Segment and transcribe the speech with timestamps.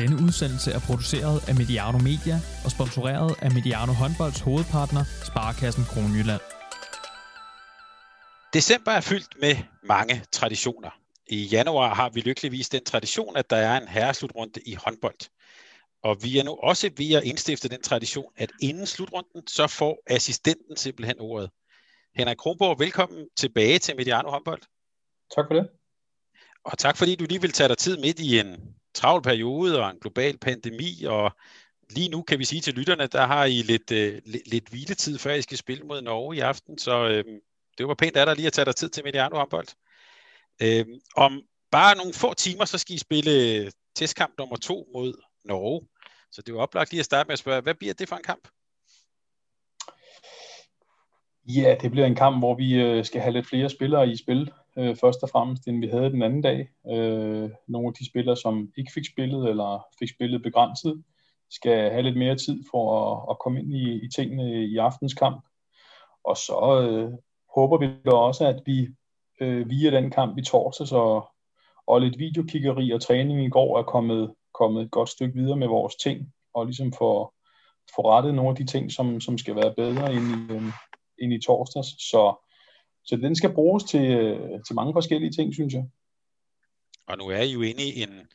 [0.00, 6.40] Denne udsendelse er produceret af Mediano Media og sponsoreret af Mediano Håndbolds hovedpartner, Sparkassen Kronjylland.
[8.56, 10.90] December er fyldt med mange traditioner.
[11.26, 15.20] I januar har vi lykkeligvis den tradition, at der er en herreslutrunde i håndbold.
[16.02, 20.02] Og vi er nu også ved at indstifte den tradition, at inden slutrunden, så får
[20.06, 21.50] assistenten simpelthen ordet.
[22.16, 24.62] Henrik Kronborg, velkommen tilbage til Mediano Håndbold.
[25.36, 25.68] Tak for det.
[26.64, 29.90] Og tak fordi du lige vil tage dig tid midt i en travl periode og
[29.90, 31.32] en global pandemi, og
[31.90, 35.18] lige nu kan vi sige til lytterne, der har I lidt, øh, lidt, lidt hviletid,
[35.18, 37.24] før I skal spille mod Norge i aften, så øh,
[37.78, 39.68] det var pænt af dig lige at tage dig tid til Mediano håndbold.
[40.62, 45.14] Øh, om bare nogle få timer, så skal I spille øh, testkamp nummer to mod
[45.44, 45.88] Norge.
[46.32, 48.16] Så det er jo oplagt lige at starte med at spørge, hvad bliver det for
[48.16, 48.48] en kamp?
[51.48, 54.52] Ja, det bliver en kamp, hvor vi øh, skal have lidt flere spillere i spil,
[54.78, 56.68] øh, først og fremmest, end vi havde den anden dag.
[56.90, 61.02] Øh, nogle af de spillere, som ikke fik spillet, eller fik spillet begrænset,
[61.50, 65.14] skal have lidt mere tid for at, at komme ind i, i tingene i aftens
[65.14, 65.44] kamp.
[66.24, 67.12] Og så øh,
[67.54, 68.88] håber vi da også, at vi
[69.40, 71.28] øh, via den kamp i torsdags og,
[71.86, 75.68] og lidt videokiggeri og træning i går er kommet, kommet et godt stykke videre med
[75.68, 77.32] vores ting, og ligesom få,
[77.96, 80.72] få rettet nogle af de ting, som, som skal være bedre ind i, øh,
[81.18, 81.88] ind i torsdags.
[82.10, 82.43] Så,
[83.04, 85.84] så den skal bruges til, øh, til mange forskellige ting, synes jeg.
[87.06, 88.28] Og nu er I jo inde i en,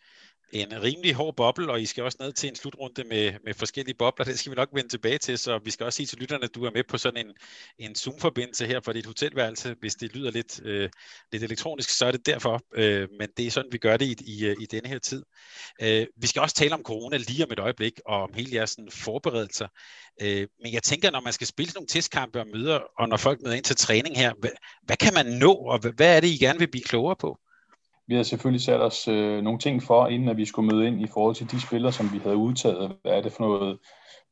[0.52, 3.96] en rimelig hård boble, og I skal også ned til en slutrunde med, med forskellige
[4.00, 4.26] bobler.
[4.26, 6.56] Det skal vi nok vende tilbage til, så vi skal også sige til lytterne, at
[6.56, 7.34] du er med på sådan en,
[7.78, 9.76] en Zoom-forbindelse her for dit hotelværelse.
[9.80, 10.90] Hvis det lyder lidt, øh,
[11.32, 14.16] lidt elektronisk, så er det derfor, øh, men det er sådan, vi gør det i,
[14.26, 15.24] i, i denne her tid.
[15.82, 18.70] Øh, vi skal også tale om corona lige om et øjeblik, og om hele jeres
[18.70, 19.68] sådan, forberedelser.
[20.22, 23.42] Øh, men jeg tænker, når man skal spille nogle testkampe og møder, og når folk
[23.42, 24.52] møder ind til træning her, hvad,
[24.84, 27.40] hvad kan man nå, og hvad, hvad er det, I gerne vil blive klogere på?
[28.10, 31.02] Vi har selvfølgelig sat os øh, nogle ting for, inden at vi skulle møde ind
[31.02, 32.96] i forhold til de spillere, som vi havde udtaget.
[33.02, 33.80] Hvad er det for noget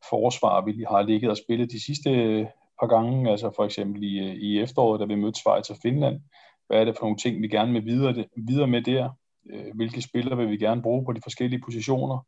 [0.09, 2.45] forsvar, vi har ligget og spillet de sidste øh,
[2.79, 6.21] par gange, altså for eksempel i, øh, i efteråret, da vi mødte Schweiz og Finland.
[6.67, 9.09] Hvad er det for nogle ting, vi gerne vil videre, videre med der?
[9.53, 12.25] Øh, hvilke spillere vil vi gerne bruge på de forskellige positioner?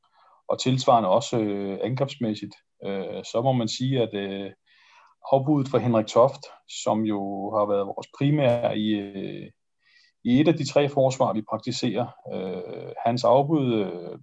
[0.47, 2.56] Og tilsvarende også øh, angrebsmæssigt.
[2.85, 4.51] Øh, så må man sige, at øh,
[5.31, 6.44] afbuddet for Henrik Toft,
[6.84, 9.50] som jo har været vores primære i, øh,
[10.24, 12.07] i et af de tre forsvar, vi praktiserer.
[12.34, 14.19] Øh, hans afbud øh,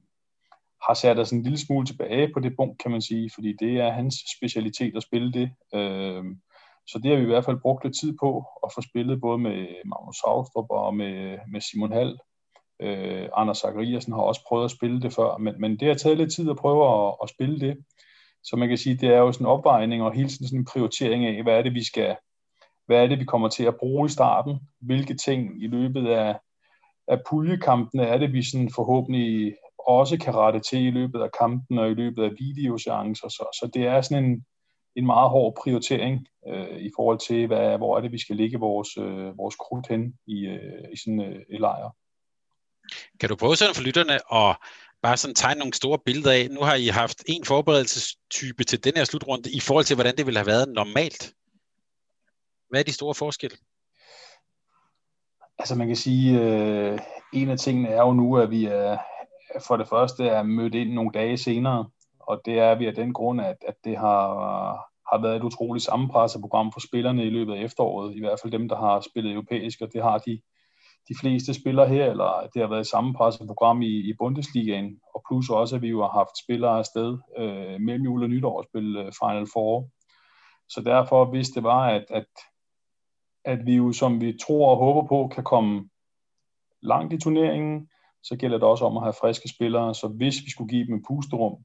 [0.86, 3.80] har sat os en lille smule tilbage på det punkt, kan man sige, fordi det
[3.80, 5.50] er hans specialitet at spille det.
[5.74, 6.24] Øh,
[6.86, 9.38] så det har vi i hvert fald brugt lidt tid på at få spillet både
[9.38, 12.18] med Magnus Havstrup og med, med Simon Hall.
[12.82, 16.18] Øh, Anders Zachariasen har også prøvet at spille det før, men, men det har taget
[16.18, 17.76] lidt tid at prøve at, at spille det.
[18.44, 20.68] Så man kan sige, det er jo sådan en opvejning og hele tiden sådan en
[20.72, 22.16] prioritering af, hvad er det, vi skal,
[22.86, 24.58] hvad er det, vi kommer til at bruge i starten?
[24.80, 26.38] Hvilke ting i løbet af,
[27.08, 31.78] af puljekampene er det, vi sådan forhåbentlig også kan rette til i løbet af kampen
[31.78, 33.28] og i løbet af videoseancer.
[33.28, 34.44] Så, så det er sådan en,
[34.96, 38.58] en meget hård prioritering øh, i forhold til, hvad, hvor er det, vi skal lægge
[38.58, 41.90] vores, øh, vores krudt hen i, øh, i sådan øh, et lejr.
[43.20, 44.56] Kan du prøve sådan for lytterne at
[45.02, 48.92] bare sådan tegne nogle store billeder af, nu har I haft en forberedelsestype til den
[48.96, 51.32] her slutrunde, i forhold til, hvordan det ville have været normalt
[52.68, 53.56] hvad er de store forskelle?
[55.58, 56.98] Altså man kan sige, øh,
[57.32, 58.98] en af tingene er jo nu, at vi er
[59.66, 61.90] for det første er mødt ind nogle dage senere,
[62.20, 64.28] og det er vi af den grund, at, at det har,
[65.12, 68.52] har været et utroligt sammenpresset program for spillerne i løbet af efteråret, i hvert fald
[68.52, 70.40] dem, der har spillet europæisk, og det har de,
[71.08, 75.22] de fleste spillere her, eller det har været et sammenpresset program i, i Bundesligaen, og
[75.28, 78.64] plus også, at vi jo har haft spillere afsted øh, mellem jul og nytår og
[78.64, 79.88] spille øh, Final Four.
[80.68, 82.26] Så derfor, hvis det var, at, at
[83.46, 85.88] at vi jo, som vi tror og håber på, kan komme
[86.82, 87.88] langt i turneringen,
[88.22, 89.94] så gælder det også om at have friske spillere.
[89.94, 91.64] Så hvis vi skulle give dem en pusterum,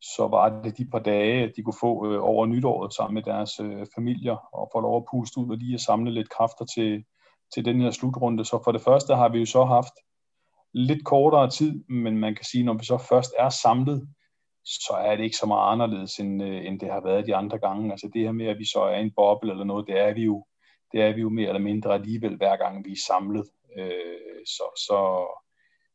[0.00, 3.22] så var det de par dage, at de kunne få øh, over nytåret sammen med
[3.22, 6.64] deres øh, familier og få lov at puste ud og lige at samle lidt kræfter
[6.64, 7.04] til,
[7.54, 8.44] til den her slutrunde.
[8.44, 9.94] Så for det første har vi jo så haft
[10.74, 14.08] lidt kortere tid, men man kan sige, når vi så først er samlet,
[14.64, 17.58] så er det ikke så meget anderledes, end, øh, end det har været de andre
[17.58, 17.90] gange.
[17.90, 20.14] Altså det her med, at vi så er i en boble eller noget, det er
[20.14, 20.44] vi jo
[20.96, 23.44] det er vi jo mere eller mindre alligevel, hver gang vi er samlet.
[23.78, 25.26] Øh, så, så,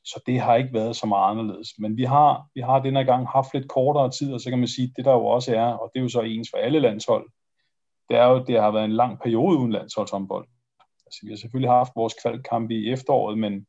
[0.03, 1.69] så det har ikke været så meget anderledes.
[1.79, 4.67] Men vi har, vi har denne gang haft lidt kortere tid, og så kan man
[4.67, 6.79] sige, at det der jo også er, og det er jo så ens for alle
[6.79, 7.29] landshold,
[8.09, 10.47] det er jo, det har været en lang periode uden landsholdshåndbold.
[11.05, 13.65] Altså, vi har selvfølgelig haft vores kvalkamp i efteråret, men,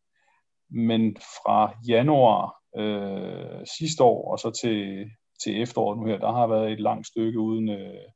[0.70, 5.10] men fra januar øh, sidste år og så til,
[5.44, 8.08] til efteråret nu her, der har været et langt stykke uden, øh,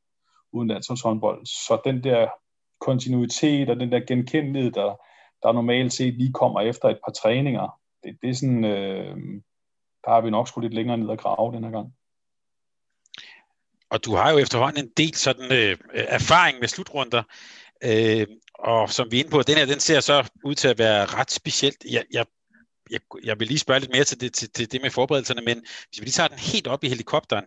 [0.52, 1.46] uden landsholdshåndbold.
[1.46, 2.28] Så den der
[2.81, 5.00] kontinuitet og den der genkendelighed, der,
[5.43, 7.81] der normalt set lige kommer efter et par træninger.
[8.05, 9.17] Det, det er sådan, øh,
[10.05, 11.93] der har vi nok skulle lidt længere ned og grave den her gang.
[13.90, 17.23] Og du har jo efterhånden en del sådan øh, erfaring med slutrunder,
[17.84, 20.79] øh, og som vi er inde på, den her, den ser så ud til at
[20.79, 21.84] være ret specielt.
[21.90, 22.26] Jeg, jeg,
[22.90, 25.56] jeg, jeg vil lige spørge lidt mere til det, til, til det med forberedelserne, men
[25.88, 27.44] hvis vi lige tager den helt op i helikopteren,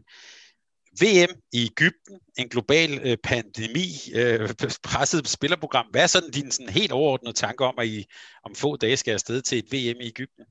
[1.01, 4.49] VM i Ægypten, en global øh, pandemi, øh,
[4.89, 5.87] presset spillerprogram.
[5.91, 8.05] Hvad er sådan din sådan helt overordnede tanke om, at I
[8.43, 10.45] om få dage skal afsted til et VM i Ægypten?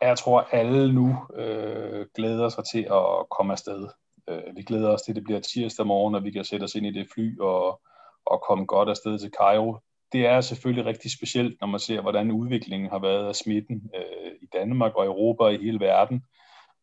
[0.00, 3.88] Jeg tror, alle nu øh, glæder sig til at komme afsted.
[4.28, 6.74] Øh, vi glæder os til, at det bliver tirsdag morgen, og vi kan sætte os
[6.74, 7.80] ind i det fly og,
[8.26, 9.76] og komme godt afsted til Cairo.
[10.12, 14.32] Det er selvfølgelig rigtig specielt, når man ser, hvordan udviklingen har været af smitten øh,
[14.42, 16.22] i Danmark og Europa og i hele verden.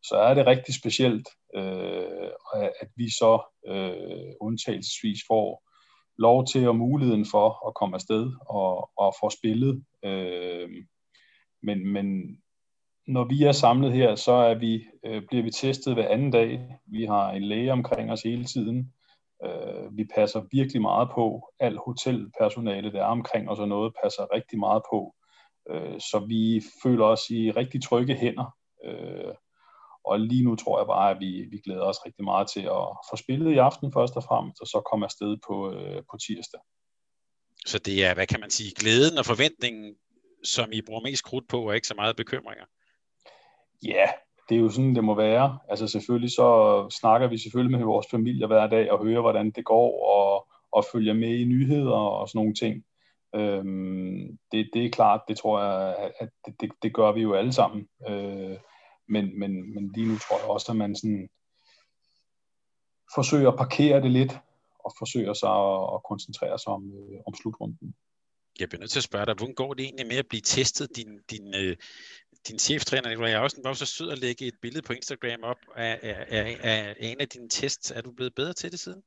[0.02, 5.62] Så er det rigtig specielt, øh, at vi så øh, undtagelsesvis får
[6.18, 9.84] lov til og muligheden for at komme afsted og, og få spillet.
[10.04, 10.70] Øh,
[11.62, 12.36] men, men
[13.06, 16.78] når vi er samlet her, så er vi, øh, bliver vi testet hver anden dag.
[16.86, 18.92] Vi har en læge omkring os hele tiden.
[19.44, 21.52] Øh, vi passer virkelig meget på.
[21.60, 25.14] Al hotelpersonale, der er omkring os og noget, passer rigtig meget på.
[25.70, 28.56] Øh, så vi føler os i rigtig trygge hænder.
[28.84, 29.34] Øh,
[30.04, 32.84] og lige nu tror jeg bare, at vi, vi glæder os rigtig meget til at
[33.10, 36.60] få spillet i aften først og fremmest, og så komme afsted på, øh, på tirsdag.
[37.66, 39.94] Så det er, hvad kan man sige, glæden og forventningen,
[40.44, 42.64] som I bruger mest krudt på, og ikke så meget bekymringer?
[43.82, 44.06] Ja,
[44.48, 45.58] det er jo sådan, det må være.
[45.68, 46.48] Altså selvfølgelig så
[47.00, 50.84] snakker vi selvfølgelig med vores familie hver dag og hører, hvordan det går, og, og
[50.92, 52.84] følger med i nyheder og sådan nogle ting.
[53.34, 57.34] Øhm, det, det er klart, det tror jeg, at det, det, det gør vi jo
[57.34, 57.88] alle sammen.
[58.08, 58.56] Øh,
[59.08, 61.28] men, men, men lige nu tror jeg også, at man sådan
[63.14, 64.32] forsøger at parkere det lidt,
[64.84, 67.94] og forsøger sig at, at koncentrere sig om, øh, om slutrunden.
[68.60, 70.96] Jeg bliver nødt til at spørge dig, hvordan går det egentlig med at blive testet?
[70.96, 71.76] Din, din, øh,
[72.48, 75.98] din cheftræner, Nikolaj Jørgensen, var så sød at lægge et billede på Instagram op af,
[76.02, 77.90] af, af, af en af dine tests.
[77.90, 79.02] Er du blevet bedre til det siden?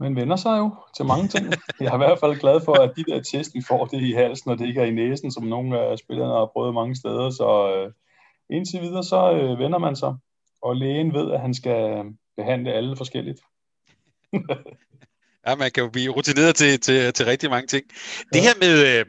[0.00, 1.46] Men vender sig jo til mange ting.
[1.80, 4.12] Jeg er i hvert fald glad for, at de der test, vi får, det i
[4.12, 7.30] halsen, og det ikke er i næsen, som nogle af spillerne har prøvet mange steder.
[7.30, 7.92] Så øh,
[8.56, 10.14] indtil videre, så øh, vender man sig.
[10.62, 12.04] Og lægen ved, at han skal
[12.36, 13.40] behandle alle forskelligt.
[15.46, 17.84] ja, man kan jo blive rutineret til, til, til rigtig mange ting.
[18.32, 19.04] Det her med, øh,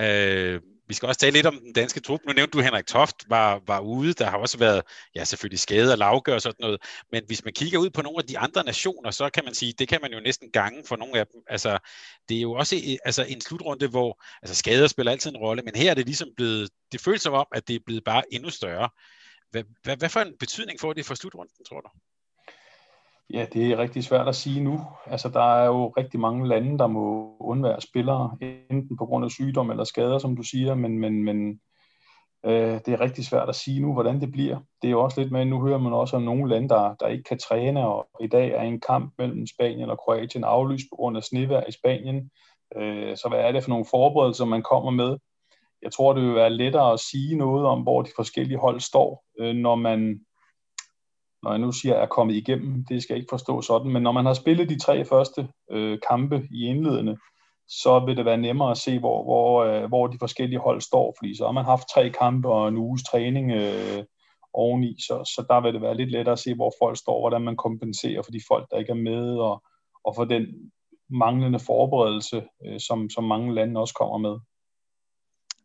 [0.00, 0.60] øh,
[0.90, 2.20] vi skal også tale lidt om den danske trup.
[2.26, 4.12] Nu nævnte du, Henrik Toft var, var ude.
[4.12, 4.82] Der har også været,
[5.14, 6.82] ja selvfølgelig skade og lavgør og sådan noget.
[7.12, 9.74] Men hvis man kigger ud på nogle af de andre nationer, så kan man sige,
[9.78, 11.42] det kan man jo næsten gange for nogle af dem.
[11.48, 11.78] Altså,
[12.28, 15.62] det er jo også øh, altså, en slutrunde, hvor altså, skader spiller altid en rolle,
[15.62, 18.22] men her er det ligesom blevet, det føles som om, at det er blevet bare
[18.34, 18.88] endnu større.
[19.50, 21.88] Hvad, hvad, hvad for en betydning får det for slutrunden, tror du?
[23.32, 24.80] Ja, det er rigtig svært at sige nu.
[25.06, 28.36] Altså, der er jo rigtig mange lande, der må undvære spillere,
[28.70, 31.60] enten på grund af sygdom eller skader, som du siger, men, men, men
[32.44, 34.58] øh, det er rigtig svært at sige nu, hvordan det bliver.
[34.82, 37.08] Det er jo også lidt med, nu hører man også om nogle lande, der, der
[37.08, 40.96] ikke kan træne, og i dag er en kamp mellem Spanien og Kroatien aflyst på
[40.96, 42.30] grund af snevær i Spanien.
[42.76, 45.18] Øh, så hvad er det for nogle forberedelser, man kommer med?
[45.82, 49.24] Jeg tror, det vil være lettere at sige noget om, hvor de forskellige hold står,
[49.40, 50.20] øh, når man
[51.42, 54.12] når jeg nu siger, er kommet igennem, det skal jeg ikke forstå sådan, men når
[54.12, 57.16] man har spillet de tre første øh, kampe i indledende,
[57.68, 61.14] så vil det være nemmere at se, hvor, hvor, øh, hvor de forskellige hold står,
[61.18, 64.04] fordi så har man haft tre kampe og en uges træning øh,
[64.52, 67.42] oveni, så, så der vil det være lidt lettere at se, hvor folk står, hvordan
[67.42, 69.62] man kompenserer for de folk, der ikke er med, og,
[70.04, 70.46] og for den
[71.10, 74.38] manglende forberedelse, øh, som, som mange lande også kommer med.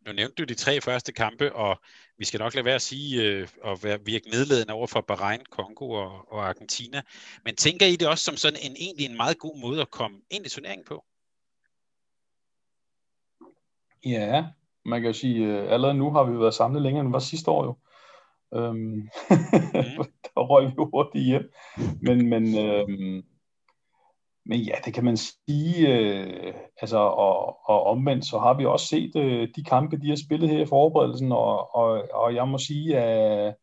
[0.06, 1.80] Nu nævnte du de tre første kampe, og
[2.18, 5.40] vi skal nok lade være at sige øh, og være, virke nedladende over for Bahrain,
[5.50, 7.02] Kongo og, og Argentina.
[7.44, 10.20] Men tænker I det også som sådan en egentlig en meget god måde at komme
[10.30, 11.04] ind i turneringen på?
[14.04, 14.44] Ja,
[14.84, 17.18] man kan jo sige, at øh, allerede nu har vi været samlet længere end var
[17.18, 17.76] sidste år jo.
[18.54, 19.08] Øhm, mm.
[20.24, 21.52] der røg vi hurtigt hjem.
[22.02, 23.24] Men, men øhm,
[24.48, 25.88] men ja, det kan man sige.
[25.88, 30.16] Øh, altså, og, og omvendt, så har vi også set øh, de kampe, de har
[30.26, 33.54] spillet her i forberedelsen, og, og, og jeg må sige, at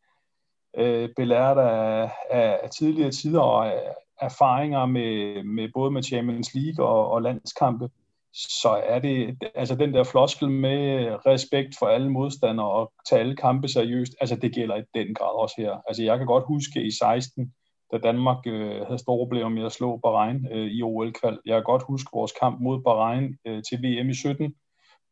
[0.77, 6.85] øh, belært af, af tidligere tider og af erfaringer med, med både med Champions League
[6.85, 7.89] og, og landskampe,
[8.33, 13.35] så er det altså den der floskel med respekt for alle modstandere og tage alle
[13.35, 15.77] kampe seriøst, altså det gælder i den grad også her.
[15.87, 17.53] Altså jeg kan godt huske i 16,
[17.91, 21.39] da Danmark øh, havde store problemer med at slå Bahrain øh, i OL-kval.
[21.45, 24.55] Jeg kan godt huske vores kamp mod Bahrain øh, til VM i 17,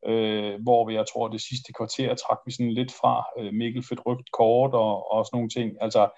[0.07, 3.25] øh, hvor vi, jeg tror, det sidste kvarter trak vi sådan lidt fra.
[3.39, 5.77] Øh, Mikkel fik rygt kort og, og sådan nogle ting.
[5.81, 6.09] Altså,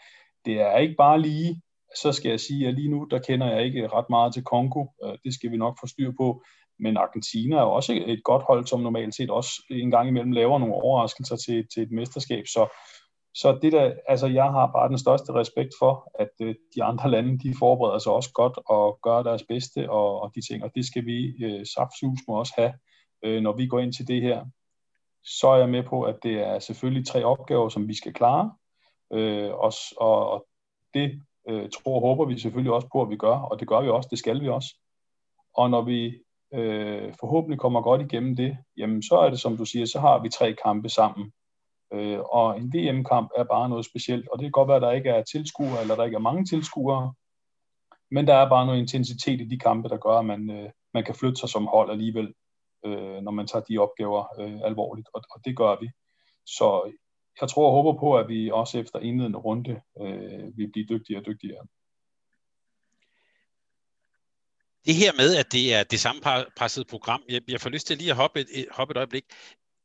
[0.45, 1.61] det er ikke bare lige
[1.95, 4.85] så skal jeg sige, at lige nu, der kender jeg ikke ret meget til Kongo.
[5.03, 6.43] Øh, det skal vi nok få styr på.
[6.79, 10.59] Men Argentina er også et godt hold, som normalt set også en gang imellem laver
[10.59, 12.43] nogle overraskelser til, til et mesterskab.
[12.47, 12.67] Så,
[13.35, 17.09] så det der, altså jeg har bare den største respekt for, at øh, de andre
[17.09, 20.71] lande, de forbereder sig også godt og gør deres bedste og, og de ting, og
[20.75, 22.73] det skal vi øh, saftsus må også have,
[23.23, 24.45] øh, når vi går ind til det her.
[25.23, 28.51] Så er jeg med på, at det er selvfølgelig tre opgaver, som vi skal klare,
[29.13, 30.45] øh, og, og
[30.93, 33.81] det øh, tror og håber vi selvfølgelig også på, at vi gør, og det gør
[33.81, 34.75] vi også, det skal vi også.
[35.57, 36.19] Og når vi
[36.53, 40.19] øh, forhåbentlig kommer godt igennem det, jamen så er det, som du siger, så har
[40.19, 41.31] vi tre kampe sammen.
[41.93, 44.91] Øh, og en VM-kamp er bare noget specielt, og det kan godt være, at der
[44.91, 47.13] ikke er tilskuere, eller der ikke er mange tilskuere,
[48.11, 51.03] men der er bare noget intensitet i de kampe, der gør, at man, øh, man
[51.03, 52.33] kan flytte sig som hold alligevel,
[52.85, 55.89] øh, når man tager de opgaver øh, alvorligt, og, og det gør vi.
[56.45, 56.91] Så
[57.41, 61.21] jeg tror og håber på, at vi også efter indledende runde øh, vil blive dygtigere
[61.21, 61.65] og dygtigere.
[64.85, 66.21] Det her med, at det er det samme
[66.57, 69.23] pressede program, jeg, jeg får lyst til lige at hoppe et, hoppe et øjeblik.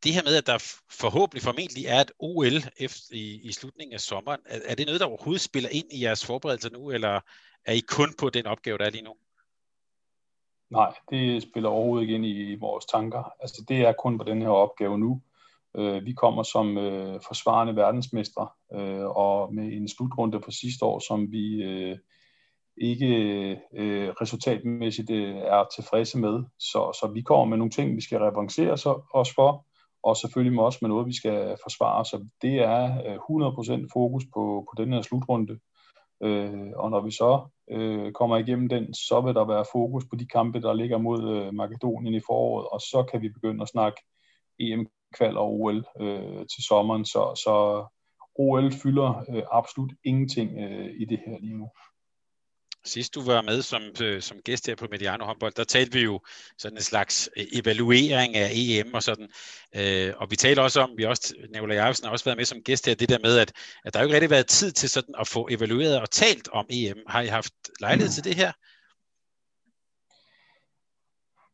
[0.04, 0.58] Det her med, at der
[0.90, 5.00] forhåbentlig formentlig er et OL efter, i, i slutningen af sommeren, er, er det noget,
[5.00, 7.20] der overhovedet spiller ind i jeres forberedelser nu, eller
[7.64, 9.14] er I kun på den opgave, der er lige nu?
[10.70, 13.32] Nej, det spiller overhovedet ikke ind i, i vores tanker.
[13.40, 15.22] Altså det er kun på den her opgave nu.
[15.76, 20.98] Øh, vi kommer som øh, forsvarende verdensmestre, øh, og med en slutrunde på sidste år,
[20.98, 21.98] som vi øh,
[22.76, 23.06] ikke
[23.74, 26.44] øh, resultatmæssigt øh, er tilfredse med.
[26.58, 28.72] Så, så vi kommer med nogle ting, vi skal revancere
[29.14, 29.66] os for,
[30.08, 32.04] og selvfølgelig med også med noget, vi skal forsvare.
[32.04, 35.58] Så det er øh, 100% fokus på, på den her slutrunde.
[36.22, 40.16] Øh, og når vi så øh, kommer igennem den, så vil der være fokus på
[40.16, 43.68] de kampe, der ligger mod øh, Makedonien i foråret, og så kan vi begynde at
[43.68, 44.00] snakke
[44.60, 44.86] EM
[45.16, 47.84] kval og OL øh, til sommeren, så, så
[48.34, 51.68] OL fylder øh, absolut ingenting øh, i det her lige nu.
[52.84, 56.04] Sidst du var med som, øh, som gæst her på Mediano håndbold, der talte vi
[56.04, 56.20] jo
[56.58, 59.28] sådan en slags øh, evaluering af EM og sådan.
[59.76, 62.62] Øh, og vi talte også om, vi også, Nicolai Jarvsen har også været med som
[62.62, 63.52] gæst her, det der med, at,
[63.84, 66.66] at der jo ikke rigtig været tid til sådan at få evalueret og talt om
[66.70, 66.98] EM.
[67.06, 68.52] Har I haft lejlighed til det her?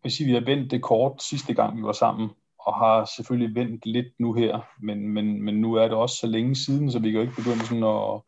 [0.05, 2.29] Jeg vil sige, vi har vendt det kort sidste gang, vi var sammen
[2.67, 6.27] og har selvfølgelig vendt lidt nu her, men, men, men nu er det også så
[6.27, 8.23] længe siden, så vi kan jo ikke begynde sådan at,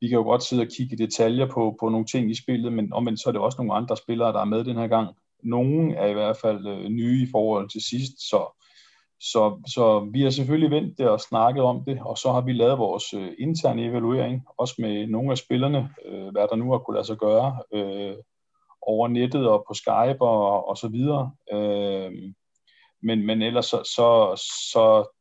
[0.00, 2.72] vi kan jo godt sidde og kigge i detaljer på, på nogle ting i spillet,
[2.72, 5.16] men omvendt så er det også nogle andre spillere, der er med den her gang.
[5.42, 8.62] Nogle er i hvert fald øh, nye i forhold til sidst, så,
[9.20, 12.52] så, så vi har selvfølgelig vendt det og snakket om det, og så har vi
[12.52, 16.78] lavet vores øh, interne evaluering, også med nogle af spillerne, øh, hvad der nu har
[16.78, 18.16] kunne lade sig gøre, øh,
[18.82, 21.32] over nettet og på Skype og, og så videre.
[21.52, 22.12] Øh,
[23.02, 25.16] men, men ellers så, så, så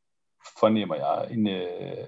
[0.59, 2.07] fornemmer jeg en, øh,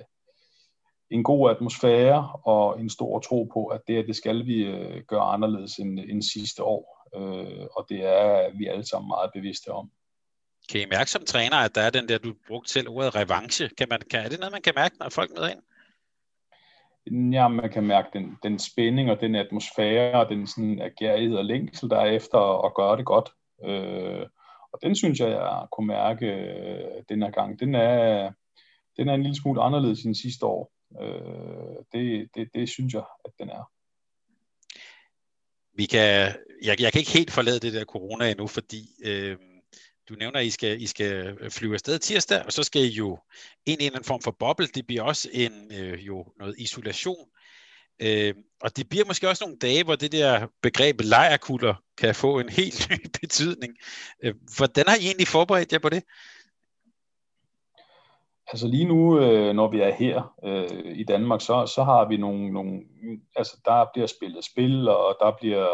[1.09, 5.23] en god atmosfære og en stor tro på, at det, det skal vi øh, gøre
[5.23, 7.09] anderledes end, end sidste år.
[7.15, 9.91] Øh, og det er vi alle sammen meget bevidste om.
[10.71, 13.69] Kan I mærke som træner, at der er den der, du brugte selv ordet revanche?
[13.77, 15.61] Kan man, kan, er det noget, man kan mærke, når folk møder ind?
[17.33, 21.45] Ja, man kan mærke den, den spænding og den atmosfære og den sådan agerighed og
[21.45, 23.29] længsel, der er efter at gøre det godt.
[23.63, 24.25] Øh,
[24.73, 27.59] og den synes jeg, jeg kunne mærke øh, den her gang.
[27.59, 28.31] Den er,
[28.97, 30.71] den er en lille smule anderledes end sidste år.
[31.01, 33.72] Øh, det, det, det synes jeg, at den er.
[35.74, 39.38] Vi kan, jeg, jeg kan ikke helt forlade det der corona endnu, fordi øh,
[40.10, 43.20] du nævner, at I skal, I skal flyve afsted tirsdag, og så skal I jo
[43.65, 44.67] ind i en form for boble.
[44.67, 47.29] Det bliver også en, øh, jo noget isolation.
[48.01, 52.39] Øh, og det bliver måske også nogle dage, hvor det der begreb lejerkulder kan få
[52.39, 53.74] en helt ny betydning.
[54.24, 56.03] Øh, hvordan har I egentlig forberedt jer på det?
[58.51, 62.17] Altså lige nu, øh, når vi er her øh, i Danmark, så, så har vi
[62.17, 62.81] nogle, nogle,
[63.35, 65.67] altså der bliver spillet spil, og der bliver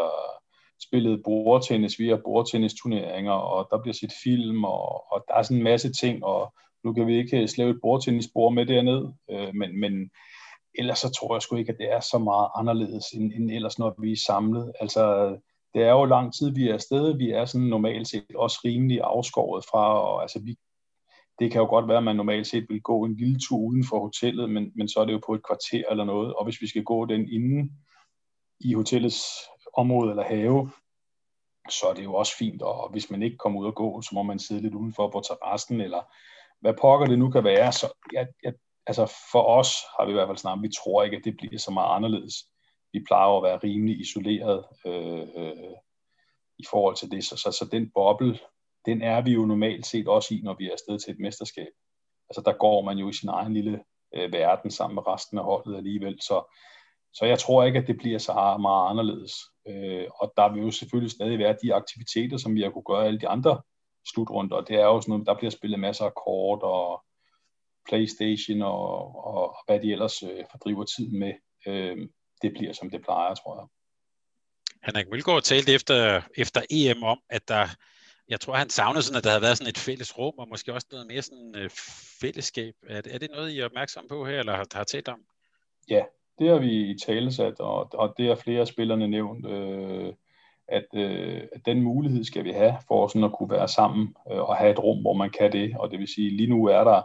[0.86, 5.56] spillet bordtennis, vi har bordtennisturneringer, og der bliver set film, og, og der er sådan
[5.56, 6.54] en masse ting, og
[6.84, 10.10] nu kan vi ikke slæve et bordtennisbord med derned, øh, men, men
[10.78, 13.78] ellers så tror jeg sgu ikke, at det er så meget anderledes end, end ellers,
[13.78, 14.72] når vi er samlet.
[14.80, 15.36] Altså,
[15.74, 17.16] det er jo lang tid, vi er afsted.
[17.16, 20.56] Vi er sådan normalt set også rimelig afskåret fra, og altså vi,
[21.38, 23.84] det kan jo godt være, at man normalt set vil gå en lille tur uden
[23.84, 26.60] for hotellet, men, men så er det jo på et kvarter eller noget, og hvis
[26.60, 27.72] vi skal gå den inden
[28.60, 29.24] i hotellets
[29.76, 30.70] område eller have,
[31.70, 34.10] så er det jo også fint, og hvis man ikke kommer ud og gå, så
[34.12, 36.02] må man sidde lidt udenfor på terrassen, eller
[36.60, 38.52] hvad pokker det nu kan være, så jeg, jeg,
[38.86, 41.58] altså for os har vi i hvert fald snart, vi tror ikke, at det bliver
[41.58, 42.34] så meget anderledes.
[42.92, 45.76] Vi plejer at være rimelig isoleret øh, øh, øh,
[46.58, 48.38] i forhold til det, så, så, så den boble,
[48.86, 51.68] den er vi jo normalt set også i, når vi er afsted til et mesterskab.
[52.28, 55.44] Altså der går man jo i sin egen lille øh, verden sammen med resten af
[55.44, 56.56] holdet alligevel, så,
[57.12, 59.32] så jeg tror ikke, at det bliver så meget anderledes.
[59.68, 63.06] Øh, og der vil jo selvfølgelig stadig være de aktiviteter, som vi har kunne gøre
[63.06, 63.62] alle de andre
[64.12, 64.60] slutrunder.
[64.60, 67.04] Det er jo sådan noget, der bliver spillet masser af kort og
[67.88, 71.32] Playstation og, og, og hvad de ellers øh, fordriver tid med.
[71.66, 71.96] Øh,
[72.42, 73.66] det bliver som det plejer, tror jeg.
[74.86, 77.66] Henrik Mølgaard talte efter, efter EM om, at der,
[78.28, 80.74] jeg tror, han savnede sådan, at der havde været sådan et fælles rum, og måske
[80.74, 81.70] også noget mere sådan øh,
[82.20, 82.74] fællesskab.
[82.86, 85.20] Er det, er det noget, I er opmærksom på her, eller har, har talt om?
[85.90, 86.02] Ja,
[86.38, 90.12] det har vi i talesat, og, og det har flere af spillerne nævnt, øh,
[90.68, 94.40] at, øh, at den mulighed skal vi have for sådan at kunne være sammen øh,
[94.40, 95.76] og have et rum, hvor man kan det.
[95.78, 97.02] Og det vil sige, lige nu er der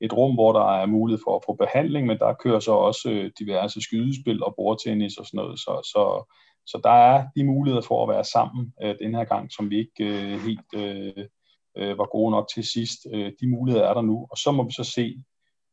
[0.00, 3.10] et rum, hvor der er mulighed for at få behandling, men der kører så også
[3.10, 5.58] øh, diverse skydespil og bordtennis og sådan noget.
[5.58, 6.32] Så, så,
[6.66, 9.78] så der er de muligheder for at være sammen øh, den her gang, som vi
[9.78, 11.26] ikke øh, helt øh,
[11.76, 13.06] øh, var gode nok til sidst.
[13.12, 15.22] Øh, de muligheder er der nu, og så må vi så se,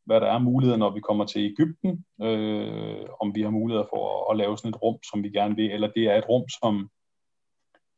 [0.06, 4.30] hvad der er muligheder, når vi kommer til Ægypten, øh, om vi har muligheder for
[4.30, 6.48] at, at lave sådan et rum, som vi gerne vil, eller det er et rum,
[6.48, 6.90] som,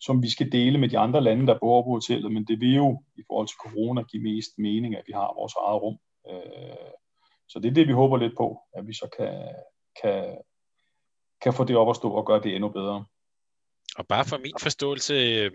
[0.00, 2.74] som vi skal dele med de andre lande, der bor på hotellet, men det vil
[2.74, 5.98] jo i forhold til corona give mest mening, at vi har vores eget rum.
[6.30, 6.92] Øh,
[7.48, 9.54] så det er det, vi håber lidt på, at vi så kan,
[10.02, 10.38] kan,
[11.42, 13.04] kan få det op at stå og gøre det endnu bedre.
[13.96, 15.50] Og bare for min forståelse, øh,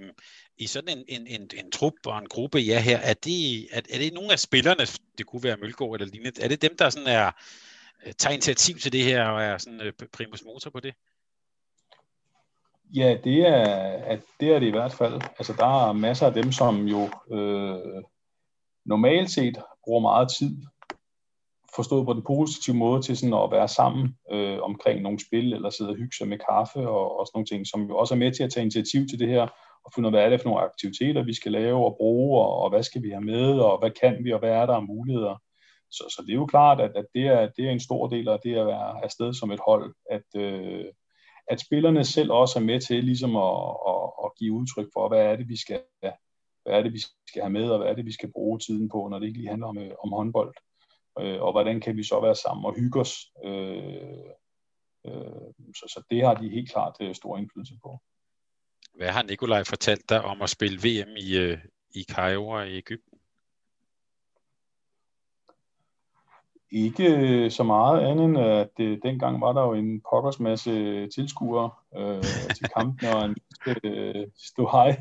[0.58, 3.82] i sådan en, en, en, en trup og en gruppe, ja her, er det, er,
[3.94, 4.86] er det nogle af spillerne,
[5.18, 7.32] det kunne være Mølgaard eller lignende, er det dem, der sådan er,
[8.06, 10.94] øh, tager initiativ til det her og er sådan øh, primus motor på det?
[12.94, 13.64] Ja, det er,
[14.04, 15.22] at det er det i hvert fald.
[15.38, 18.04] Altså, der er masser af dem, som jo øh,
[18.86, 20.58] normalt set bruger meget tid
[21.75, 25.70] forstået på den positive måde til sådan at være sammen øh, omkring nogle spil, eller
[25.70, 28.18] sidde og hygge sig med kaffe og, og sådan nogle ting, som jo også er
[28.18, 29.48] med til at tage initiativ til det her,
[29.86, 32.42] og finde ud af, hvad er det for nogle aktiviteter, vi skal lave og bruge,
[32.42, 34.74] og, og hvad skal vi have med, og hvad kan vi, og hvad er der
[34.74, 35.36] af muligheder.
[35.92, 38.28] Så, så det er jo klart, at, at det, er, det er en stor del
[38.30, 40.86] af det at være afsted som et hold, at, øh,
[41.48, 43.58] at spillerne selv også er med til ligesom at,
[43.92, 45.82] at, at give udtryk for, hvad er det, vi skal
[46.63, 48.89] hvad er det, vi skal have med, og hvad er det, vi skal bruge tiden
[48.89, 50.56] på, når det ikke lige handler om, øh, om håndbold
[51.19, 53.15] øh, og hvordan kan vi så være sammen og hygge os.
[53.45, 54.32] Øh,
[55.06, 58.00] øh, så, så det har de helt klart øh, stor indflydelse på.
[58.95, 61.58] Hvad har Nikolaj fortalt dig om at spille VM i, øh,
[61.95, 63.17] i Cairo i Ægypten?
[66.71, 71.08] Ikke øh, så meget andet end, at det, dengang var der jo en pokkers masse
[71.10, 72.24] tilskuere øh,
[72.58, 73.36] til kampen, og en
[73.84, 74.97] øh, stå hej.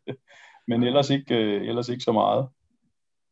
[0.68, 2.48] Men ellers ikke, øh, ellers ikke så meget.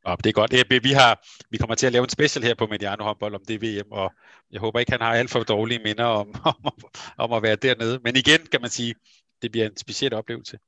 [0.06, 0.84] Ja, det er godt.
[0.84, 3.62] Vi, har, vi kommer til at lave en special her på Mediano håndbold om det
[3.62, 4.12] VM, og
[4.50, 6.72] jeg håber ikke, han har alt for dårlige minder om, om,
[7.18, 8.00] om at være dernede.
[8.04, 8.94] Men igen kan man sige,
[9.42, 10.58] det bliver en speciel oplevelse.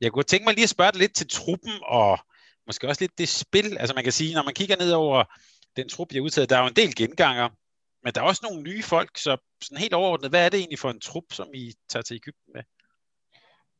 [0.00, 2.18] Jeg kunne tænke mig lige at spørge dig lidt til truppen, og
[2.66, 3.78] måske også lidt det spil.
[3.78, 5.24] Altså man kan sige, når man kigger ned over
[5.76, 7.48] den trup, jeg har udtaget, der er jo en del genganger,
[8.04, 10.78] men der er også nogle nye folk, så sådan helt overordnet, hvad er det egentlig
[10.78, 12.62] for en trup, som I tager til Ægypten med?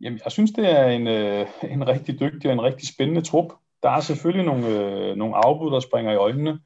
[0.01, 3.53] Jamen, jeg synes, det er en, øh, en rigtig dygtig og en rigtig spændende trup.
[3.85, 6.61] Der er selvfølgelig nogle, øh, nogle afbud, der springer i øjnene.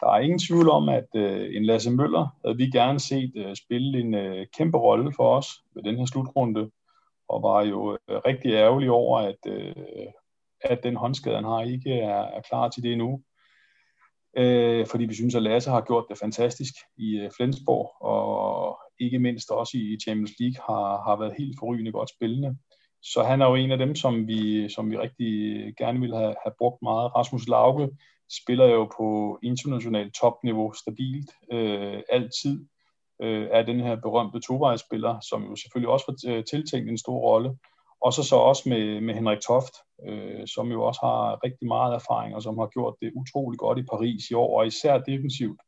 [0.00, 3.56] Der er ingen tvivl om, at øh, en Lasse Møller havde vi gerne set øh,
[3.56, 6.70] spille en øh, kæmpe rolle for os ved den her slutrunde,
[7.28, 10.06] og var jo øh, rigtig ærgerlig over, at, øh,
[10.60, 13.22] at den håndskade, han har, ikke er, er klar til det endnu.
[14.36, 19.18] Øh, fordi vi synes, at Lasse har gjort det fantastisk i øh, Flensborg, og ikke
[19.18, 22.56] mindst også i Champions League har, har været helt forrygende godt spillende.
[23.02, 25.32] Så han er jo en af dem, som vi, som vi rigtig
[25.76, 27.14] gerne vil have, have brugt meget.
[27.16, 27.88] Rasmus Lauke
[28.42, 32.66] spiller jo på internationalt topniveau stabilt øh, altid.
[33.22, 37.18] Øh, er den her berømte tovejsspiller, som jo selvfølgelig også får øh, tiltænkt en stor
[37.18, 37.58] rolle.
[38.00, 39.74] Og så så også med, med Henrik Toft,
[40.08, 43.78] øh, som jo også har rigtig meget erfaring, og som har gjort det utrolig godt
[43.78, 45.60] i Paris i år, og især defensivt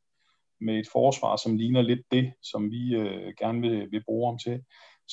[0.61, 4.39] med et forsvar, som ligner lidt det, som vi øh, gerne vil, vil bruge ham
[4.39, 4.63] til.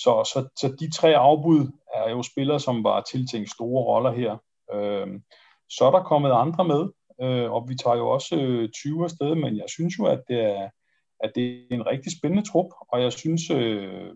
[0.03, 4.37] Så, så, så de tre afbud er jo spillere, som var tiltænkt store roller her.
[4.73, 5.07] Øh,
[5.69, 6.83] så er der kommet andre med,
[7.21, 10.39] øh, og vi tager jo også øh, 20 afsted, men jeg synes jo, at det
[10.39, 10.69] er,
[11.19, 14.13] at det er en rigtig spændende trup, og jeg synes, øh,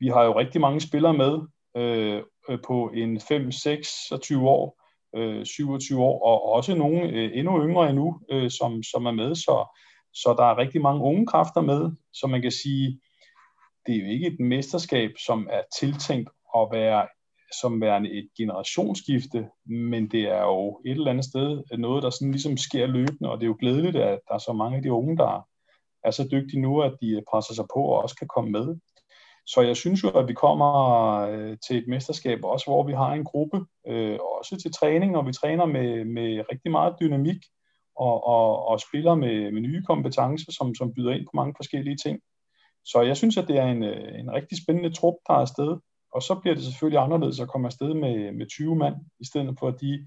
[0.00, 1.38] vi har jo rigtig mange spillere med
[1.76, 4.80] øh, øh på en 5, 26 år,
[5.16, 9.34] øh, 27 år, og også nogle øh, endnu yngre endnu, øh, som, som er med,
[9.34, 9.78] så,
[10.14, 13.00] så der er rigtig mange unge kræfter med, så man kan sige,
[13.86, 17.06] det er jo ikke et mesterskab, som er tiltænkt at være
[17.60, 22.30] som værende et generationsskifte, men det er jo et eller andet sted noget, der sådan
[22.30, 24.92] ligesom sker løbende, og det er jo glædeligt, at der er så mange af de
[24.92, 25.46] unge, der
[26.04, 28.76] er så dygtige nu, at de presser sig på og også kan komme med.
[29.46, 30.72] Så jeg synes jo, at vi kommer
[31.20, 35.26] øh, til et mesterskab også, hvor vi har en gruppe, øh, også til træning, og
[35.26, 37.42] vi træner med, med rigtig meget dynamik,
[37.96, 41.96] og, og, og spiller med, med nye kompetencer, som, som byder ind på mange forskellige
[41.96, 42.20] ting
[42.84, 45.76] så jeg synes, at det er en, øh, en rigtig spændende trup, der er afsted.
[46.12, 49.56] Og så bliver det selvfølgelig anderledes at komme afsted med, med 20 mand, i stedet
[49.58, 50.06] for de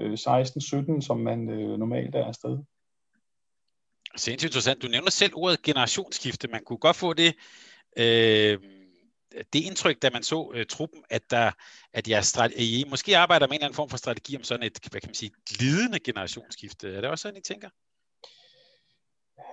[0.00, 2.58] øh, 16-17, som man øh, normalt er afsted.
[4.16, 4.82] Sindssygt interessant.
[4.82, 6.48] Du nævner selv ordet generationsskifte.
[6.48, 7.34] Man kunne godt få det,
[7.96, 8.58] øh,
[9.52, 11.50] det indtryk, da man så øh, truppen, at, der,
[11.92, 12.22] at jeg
[12.56, 15.08] I måske arbejder med en eller anden form for strategi om sådan et, hvad kan
[15.08, 16.94] man sige, glidende generationsskifte.
[16.94, 17.68] Er det også sådan, I tænker?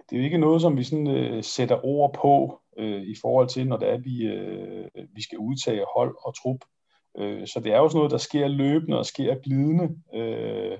[0.10, 3.48] Det er jo ikke noget, som vi sådan, øh, sætter ord på øh, i forhold
[3.48, 6.60] til, når det er, vi, øh, vi skal udtage hold og trup.
[7.18, 9.90] Øh, så det er jo sådan noget, der sker løbende og sker glidende.
[10.14, 10.78] Øh,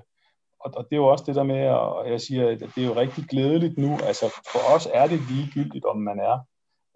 [0.60, 2.86] og, og det er jo også det der med, at jeg siger, at det er
[2.86, 3.92] jo rigtig glædeligt nu.
[3.92, 6.38] Altså for os er det ligegyldigt, om man er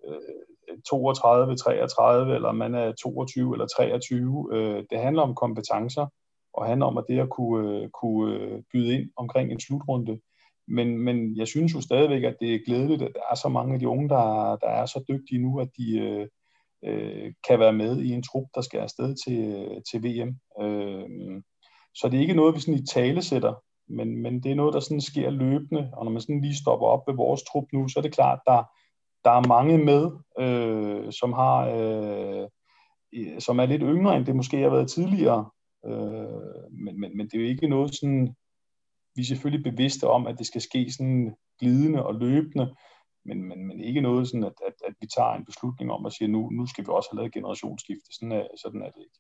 [0.09, 4.49] øh, 32, 33, eller man er 22 eller 23.
[4.53, 6.07] Øh, det handler om kompetencer,
[6.55, 10.21] og handler om at det at kunne, øh, kunne øh, byde ind omkring en slutrunde.
[10.71, 13.75] Men, men jeg synes jo stadigvæk, at det er glædeligt, at der er så mange
[13.75, 16.27] af de unge, der, der er så dygtige nu, at de øh,
[16.85, 20.39] øh, kan være med i en trup, der skal afsted til, til VM.
[20.63, 21.43] Øh,
[21.95, 23.55] så det er ikke noget, vi sådan i tale sætter,
[23.89, 26.87] men, men det er noget, der sådan sker løbende, og når man sådan lige stopper
[26.87, 28.65] op ved vores trup nu, så er det klart, der,
[29.25, 32.49] der er mange med, øh, som har øh,
[33.39, 35.51] som er lidt yngre, end det måske har været tidligere.
[35.87, 38.35] Øh, men, men, men det er jo ikke noget sådan,
[39.15, 42.75] vi er selvfølgelig bevidste om, at det skal ske sådan glidende og løbende,
[43.25, 46.13] men, men, men ikke noget sådan, at, at, at vi tager en beslutning om at
[46.13, 48.09] sige, nu, nu skal vi også have lavet generationsskifte.
[48.13, 49.19] Sådan er, sådan er det ikke.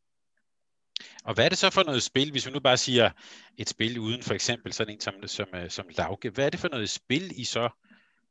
[1.24, 3.10] Og hvad er det så for noget spil, hvis vi nu bare siger
[3.58, 6.60] et spil uden for eksempel sådan en som, som, øh, som Lauke, hvad er det
[6.60, 7.68] for noget spil, I så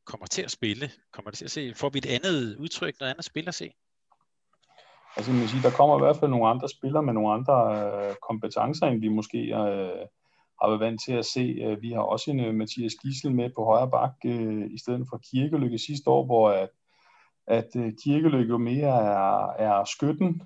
[0.06, 0.91] kommer til at spille?
[1.13, 1.74] Kommer det til at se?
[1.76, 3.72] Får vi et andet udtryk, noget andet spil at se?
[5.17, 7.56] Altså, man sige, der kommer i hvert fald nogle andre spillere med nogle andre
[8.10, 10.06] øh, kompetencer, end vi måske øh,
[10.62, 11.78] har været vant til at se.
[11.82, 15.22] Vi har også en øh, Mathias Gissel med på højre bak øh, i stedet for
[15.32, 16.69] Kirkelykke sidste år, hvor at,
[17.48, 20.41] at øh, Kirkelykke jo mere er, er skytten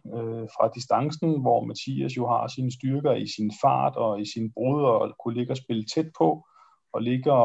[0.56, 4.84] fra distancen, hvor Mathias jo har sine styrker i sin fart og i sin brud
[4.84, 6.46] og kunne ligge og spille tæt på,
[6.94, 7.40] og ligger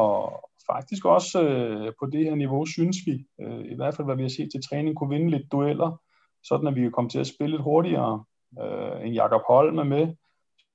[0.71, 4.21] faktisk også øh, på det her niveau, synes vi, øh, i hvert fald hvad vi
[4.21, 6.01] har set til træning, kunne vinde lidt dueller,
[6.43, 8.23] sådan at vi kan komme til at spille lidt hurtigere.
[8.61, 10.07] Øh, en Jakob Holm er med,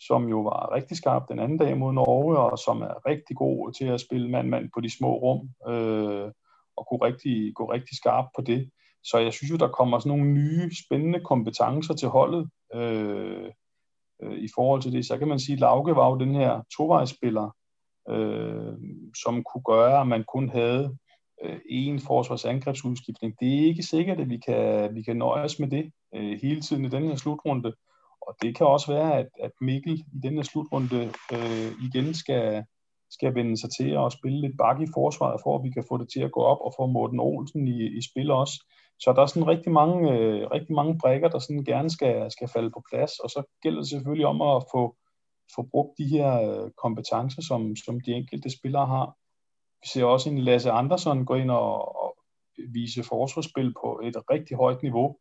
[0.01, 3.73] som jo var rigtig skarp den anden dag mod Norge, og som er rigtig god
[3.73, 6.31] til at spille mand-mand på de små rum, øh,
[6.77, 8.71] og kunne rigtig, gå rigtig skarp på det.
[9.05, 13.51] Så jeg synes jo, der kommer sådan nogle nye, spændende kompetencer til holdet øh,
[14.23, 15.07] øh, i forhold til det.
[15.07, 17.51] Så kan man sige, at Lauke var jo den her tovejsspiller,
[18.11, 18.73] øh,
[19.23, 20.97] som kunne gøre, at man kun havde
[21.45, 23.35] øh, en forsvarsangrebsudskiftning.
[23.41, 26.85] Det er ikke sikkert, at vi kan, vi kan nøjes med det øh, hele tiden
[26.85, 27.73] i den her slutrunde.
[28.29, 32.65] Og det kan også være, at, at Mikkel i denne slutrunde øh, igen skal,
[33.11, 35.99] skal vende sig til at spille lidt bak i forsvaret, for at vi kan få
[35.99, 38.57] det til at gå op og få Morten Olsen i, i spil også.
[39.01, 42.49] Så der er sådan rigtig mange, øh, rigtig mange brækker, der sådan gerne skal, skal
[42.49, 44.97] falde på plads, og så gælder det selvfølgelig om at få,
[45.55, 49.07] få brugt de her øh, kompetencer, som, som de enkelte spillere har.
[49.83, 52.17] Vi ser også en Lasse Andersson gå ind og, og
[52.73, 55.17] vise forsvarsspil på et rigtig højt niveau,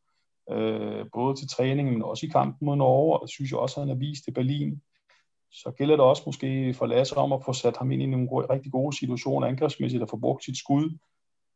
[0.52, 3.80] øh, både til træningen, men også i kampen mod Norge, og det synes jeg også,
[3.80, 4.82] at han har vist i Berlin.
[5.52, 8.28] Så gælder det også måske for Lasse om at få sat ham ind i nogle
[8.30, 10.98] rigtig gode situationer angrebsmæssigt og få brugt sit skud.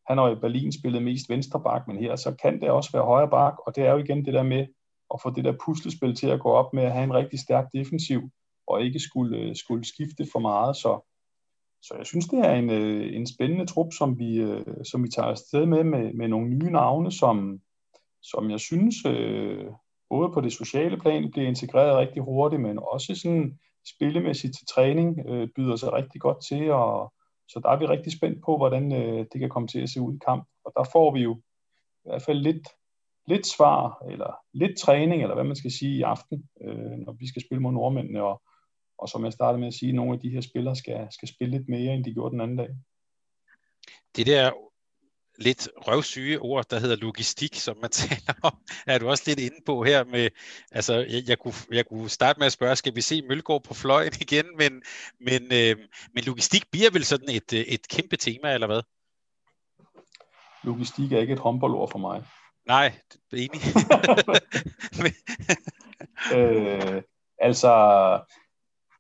[0.08, 3.06] Han har i Berlin spillet mest venstre bak, men her så kan det også være
[3.06, 4.68] højre bak, og det er jo igen det der med
[5.14, 7.66] at få det der puslespil til at gå op med at have en rigtig stærk
[7.74, 8.22] defensiv,
[8.68, 10.76] og ikke skulle, øh, skulle skifte for meget.
[10.76, 11.12] Så,
[11.82, 15.10] så jeg synes, det er en, øh, en spændende trup, som vi, øh, som vi
[15.10, 17.62] tager afsted med, med, med nogle nye navne, som,
[18.32, 19.66] som jeg synes øh,
[20.10, 23.60] både på det sociale plan bliver integreret rigtig hurtigt, men også sådan
[23.96, 27.14] spillemæssigt til træning øh, byder sig rigtig godt til, og
[27.48, 30.02] så der er vi rigtig spændt på, hvordan øh, det kan komme til at se
[30.02, 30.48] ud i kamp.
[30.66, 31.36] Og der får vi jo
[32.06, 32.68] i hvert fald lidt,
[33.28, 37.28] lidt svar, eller lidt træning, eller hvad man skal sige i aften, øh, når vi
[37.28, 38.42] skal spille mod nordmændene, og,
[38.98, 41.58] og som jeg startede med at sige, nogle af de her spillere skal, skal spille
[41.58, 42.70] lidt mere, end de gjorde den anden dag.
[44.16, 44.52] Det der
[45.38, 49.58] lidt røvsyge ord, der hedder logistik, som man taler om, er du også lidt inde
[49.66, 50.30] på her med,
[50.72, 53.74] altså jeg, jeg, kunne, jeg kunne starte med at spørge, skal vi se Mølgaard på
[53.74, 54.84] fløjen igen, men,
[55.20, 55.76] men, øh,
[56.14, 58.82] men logistik bliver vel sådan et, øh, et kæmpe tema, eller hvad?
[60.64, 62.24] Logistik er ikke et håndboldord for mig.
[62.68, 62.94] Nej,
[63.34, 63.62] enig.
[66.38, 67.02] øh,
[67.42, 67.72] altså,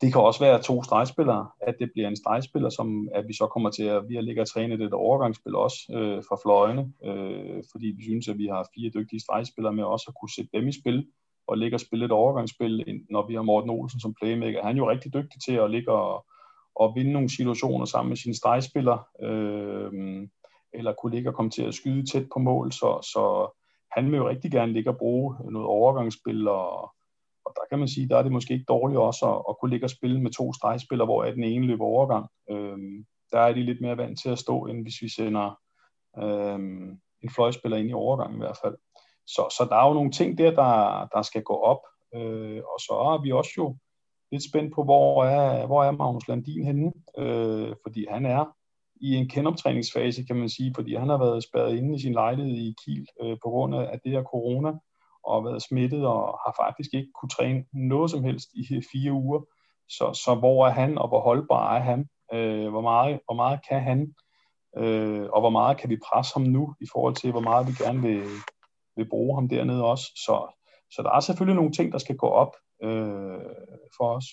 [0.01, 3.47] det kan også være to stregspillere, at det bliver en stregspiller, som at vi så
[3.47, 7.63] kommer til at, vi har ligget og træne det overgangsspil også øh, fra fløjene, øh,
[7.71, 10.67] fordi vi synes, at vi har fire dygtige stregspillere med også at kunne sætte dem
[10.67, 11.07] i spil,
[11.47, 14.63] og ligge og spille et overgangsspil, når vi har Morten Olsen som playmaker.
[14.63, 16.25] Han er jo rigtig dygtig til at ligge og,
[16.75, 19.03] og vinde nogle situationer sammen med sine stregspillere.
[19.21, 20.27] Øh,
[20.73, 23.53] eller kunne ligge og komme til at skyde tæt på mål, så, så
[23.91, 26.91] han vil jo rigtig gerne ligge og bruge noget overgangsspil, og,
[27.47, 29.71] og der kan man sige, der er det måske ikke dårligt også at, at kunne
[29.71, 32.25] ligge og spille med to stregspillere, hvor den ene løber overgang.
[32.49, 35.59] Øhm, der er de lidt mere vant til at stå, end hvis vi sender
[36.23, 38.75] øhm, en fløjspiller ind i overgang i hvert fald.
[39.27, 41.81] Så, så der er jo nogle ting der, der, der skal gå op,
[42.15, 43.77] øh, og så er vi også jo
[44.31, 48.45] lidt spændt på, hvor er, hvor er Magnus Landin henne, øh, fordi han er
[49.01, 52.55] i en kendoptræningsfase, kan man sige, fordi han har været spærret inde i sin lejlighed
[52.55, 54.73] i Kiel øh, på grund af det her corona,
[55.27, 59.41] og været smittet og har faktisk ikke kunne træne noget som helst i fire uger.
[59.89, 62.09] Så, så hvor er han, og hvor holdbar er han?
[62.33, 64.15] Øh, hvor, meget, hvor meget kan han?
[64.77, 67.71] Øh, og hvor meget kan vi presse ham nu, i forhold til, hvor meget vi
[67.83, 68.23] gerne vil,
[68.95, 70.05] vil bruge ham dernede også.
[70.15, 70.35] Så,
[70.91, 73.39] så der er selvfølgelig nogle ting, der skal gå op øh,
[73.97, 74.25] for os.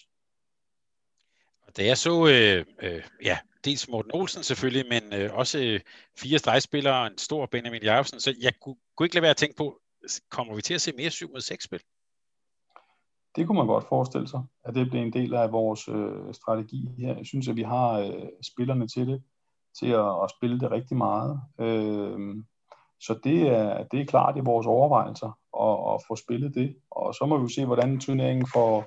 [1.76, 5.80] Da jeg så, øh, øh, ja, dels Morten Olsen selvfølgelig, men øh, også øh,
[6.18, 9.36] fire stregspillere og en stor Benjamin Jacobsen, så jeg kunne, kunne ikke lade være at
[9.36, 9.80] tænke på,
[10.30, 11.80] kommer vi til at se mere 7 mod 6 spil?
[13.36, 16.88] Det kunne man godt forestille sig, at det bliver en del af vores øh, strategi
[16.98, 17.16] her.
[17.16, 19.22] Jeg synes, at vi har øh, spillerne til det,
[19.78, 21.40] til at, at spille det rigtig meget.
[21.60, 22.44] Øh,
[23.00, 26.76] så det er, det er klart i vores overvejelser at, at få spillet det.
[26.90, 28.84] Og så må vi jo se, hvordan turneringen får,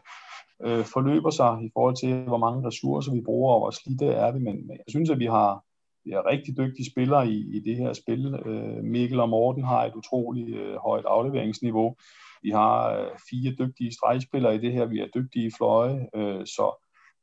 [0.66, 4.32] øh, forløber sig i forhold til, hvor mange ressourcer vi bruger, og hvor slidte er
[4.32, 4.40] vi.
[4.40, 5.64] Men, men jeg synes, at vi har,
[6.08, 8.26] vi rigtig dygtige spillere i, i det her spil.
[8.46, 11.96] Øh, Mikkel og Morten har et utroligt øh, højt afleveringsniveau.
[12.44, 14.86] Vi har øh, fire dygtige stregspillere i det her.
[14.86, 16.08] Vi er dygtige i fløje.
[16.16, 16.66] Øh, så,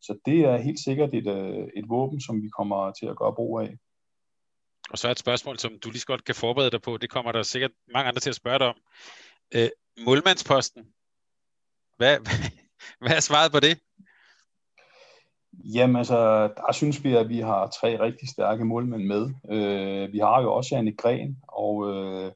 [0.01, 3.35] så det er helt sikkert et, øh, et våben, som vi kommer til at gøre
[3.35, 3.77] brug af.
[4.91, 6.97] Og så et spørgsmål, som du lige så godt kan forberede dig på.
[6.97, 8.79] Det kommer der sikkert mange andre til at spørge dig om.
[9.55, 9.69] Øh,
[10.07, 10.83] målmandsposten.
[11.97, 12.19] Hvad,
[13.03, 13.79] hvad er svaret på det?
[15.65, 19.31] Jamen altså, der synes vi, at vi har tre rigtig stærke målmænd med.
[19.51, 22.33] Øh, vi har jo også Jannik Gren, og øh,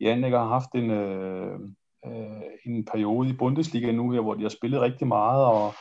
[0.00, 1.60] Jannik har haft en, øh,
[2.06, 5.72] øh, en periode i Bundesliga nu her, hvor de har spillet rigtig meget, og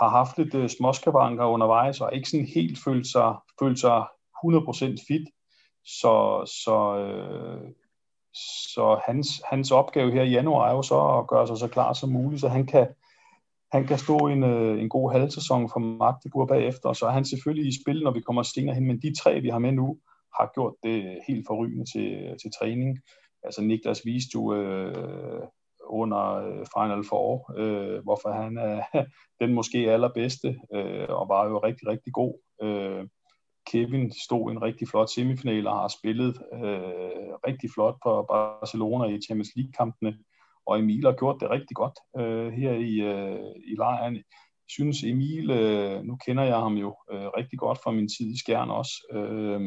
[0.00, 4.04] har haft lidt øh, småskavanker undervejs, og ikke sådan helt følt sig, følt sig
[4.44, 5.28] 100% fit.
[5.84, 7.70] Så, så, øh,
[8.74, 11.92] så hans, hans opgave her i januar er jo så at gøre sig så klar
[11.92, 12.86] som muligt, så han kan,
[13.72, 17.24] han kan stå en, øh, en god halvsæson for Magdeburg bagefter, og så er han
[17.24, 19.98] selvfølgelig i spil, når vi kommer senere hen, men de tre, vi har med nu,
[20.38, 22.98] har gjort det helt forrygende til, øh, til træning.
[23.42, 25.42] Altså Niklas viste jo øh,
[25.84, 28.82] under øh, Final Four, øh, hvorfor han er
[29.40, 32.34] den måske allerbedste, øh, og var jo rigtig, rigtig god.
[32.62, 33.06] Øh,
[33.66, 39.20] Kevin stod en rigtig flot semifinal og har spillet øh, rigtig flot på Barcelona i
[39.26, 40.18] Champions League-kampene
[40.68, 44.14] og Emil har gjort det rigtig godt øh, her i, øh, i lejren.
[44.14, 44.24] Jeg
[44.68, 48.38] synes Emil, øh, nu kender jeg ham jo øh, rigtig godt fra min tid i
[48.38, 48.92] Skjern også.
[49.12, 49.60] Øh,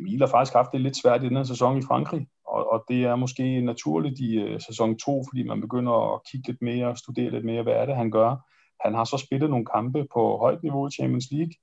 [0.00, 2.84] Emil har faktisk haft det lidt svært i den her sæson i Frankrig, og, og
[2.88, 6.86] det er måske naturligt i øh, sæson 2, fordi man begynder at kigge lidt mere
[6.86, 8.36] og studere lidt mere, hvad er det, han gør.
[8.84, 11.54] Han har så spillet nogle kampe på højt niveau i Champions League,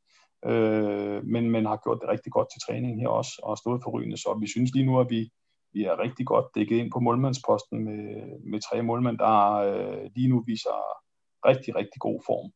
[0.46, 3.92] øh, men, men har gjort det rigtig godt til træning her også, og stået for
[3.92, 5.30] rygende, så vi synes lige nu, at vi,
[5.78, 8.04] vi er rigtig godt dækket ind på målmandsposten med,
[8.52, 10.78] med tre målmænd, der øh, lige nu viser
[11.50, 12.52] rigtig, rigtig god form.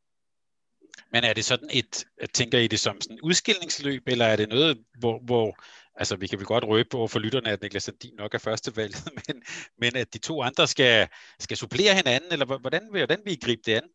[1.11, 4.49] Men er det sådan et, tænker I det som sådan et udskillingsløb, eller er det
[4.49, 5.55] noget, hvor, hvor
[5.95, 9.09] altså vi kan vel godt røbe over for lytterne, at Niklas Sandin nok er førstevalget,
[9.27, 9.43] men,
[9.77, 11.07] men at de to andre skal,
[11.39, 13.89] skal supplere hinanden, eller hvordan, hvordan vil I gribe det an?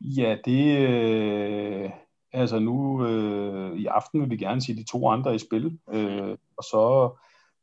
[0.00, 1.90] Ja, det, øh,
[2.32, 6.36] altså nu øh, i aften vil vi gerne se de to andre i spil, øh,
[6.56, 7.10] og så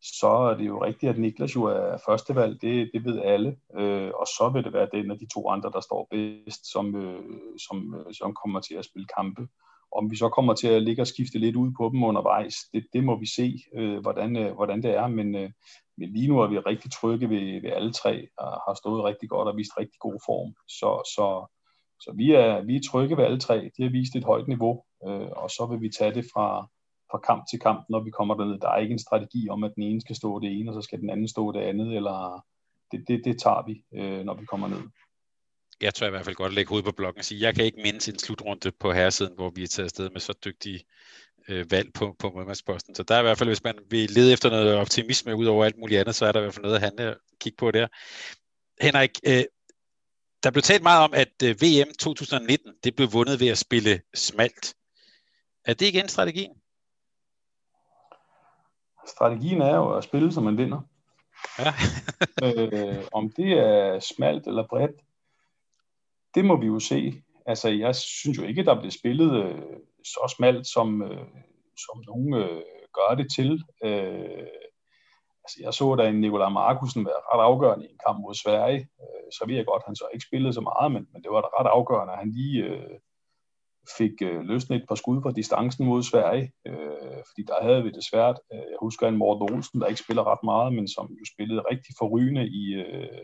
[0.03, 4.11] så er det jo rigtigt, at Niklas jo er førstevalg, det, det ved alle, øh,
[4.15, 7.23] og så vil det være den af de to andre, der står bedst, som, øh,
[7.67, 9.47] som, øh, som kommer til at spille kampe.
[9.91, 12.85] Om vi så kommer til at ligge og skifte lidt ud på dem undervejs, det,
[12.93, 15.51] det må vi se, øh, hvordan, øh, hvordan det er, men, øh,
[15.97, 19.29] men lige nu er vi rigtig trygge ved, ved alle tre, og har stået rigtig
[19.29, 20.53] godt og vist rigtig god form.
[20.67, 21.55] Så, så,
[21.99, 24.83] så vi, er, vi er trygge ved alle tre, de har vist et højt niveau,
[25.07, 26.67] øh, og så vil vi tage det fra,
[27.13, 28.59] fra kamp til kamp, når vi kommer derned.
[28.59, 30.81] Der er ikke en strategi om, at den ene skal stå det ene, og så
[30.81, 32.45] skal den anden stå det andet, eller
[32.91, 34.83] det, det, det tager vi, øh, når vi kommer ned.
[35.81, 37.65] Jeg tror i hvert fald godt at lægge hovedet på blokken og sige, jeg kan
[37.65, 40.83] ikke mindes en slutrunde på herresiden, hvor vi er taget afsted med så dygtige
[41.49, 42.95] øh, valg på, på målmandsposten.
[42.95, 45.65] Så der er i hvert fald, hvis man vil lede efter noget optimisme ud over
[45.65, 47.87] alt muligt andet, så er der i hvert fald noget at handle kigge på der.
[48.81, 49.43] Henrik, øh,
[50.43, 54.01] der blev talt meget om, at øh, VM 2019, det blev vundet ved at spille
[54.13, 54.75] smalt.
[55.65, 56.62] Er det igen strategien?
[59.05, 60.81] Strategien er jo at spille, som man vinder.
[61.59, 61.73] Ja.
[62.45, 65.01] øh, om det er smalt eller bredt,
[66.35, 67.13] det må vi jo se.
[67.45, 69.61] Altså, jeg synes jo ikke, der bliver spillet øh,
[70.03, 71.27] så smalt, som, øh,
[71.77, 72.61] som nogen øh,
[72.93, 73.63] gør det til.
[73.83, 74.47] Øh,
[75.43, 78.79] altså jeg så da en Nikolaj Markusen være ret afgørende i en kamp mod Sverige.
[78.79, 81.41] Øh, så ved jeg godt, han så ikke spillede så meget, men, men det var
[81.41, 82.97] da ret afgørende, at han lige øh,
[83.97, 86.51] fik øh, løsnet et par skud fra distancen mod Sverige.
[86.65, 88.37] Øh, Øh, fordi der havde vi det svært.
[88.53, 91.63] Øh, jeg husker en Morten Olsen, der ikke spiller ret meget, men som jo spillede
[91.71, 93.23] rigtig forrygende i, øh,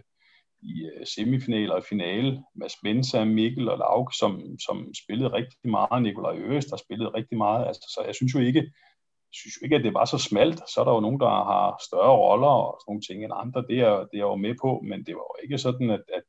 [0.61, 2.43] i øh, semifinaler og finale.
[2.55, 6.01] Mads Mensa, Mikkel og Lauk, som, som spillede rigtig meget.
[6.03, 7.67] Nikolaj Øres, der spillede rigtig meget.
[7.67, 8.71] Altså, så jeg synes jo ikke,
[9.31, 10.59] synes jo ikke, at det var så smalt.
[10.71, 13.61] Så er der jo nogen, der har større roller og sådan nogle ting end andre.
[13.69, 16.23] Det er, det er jo med på, men det var jo ikke sådan, at, at,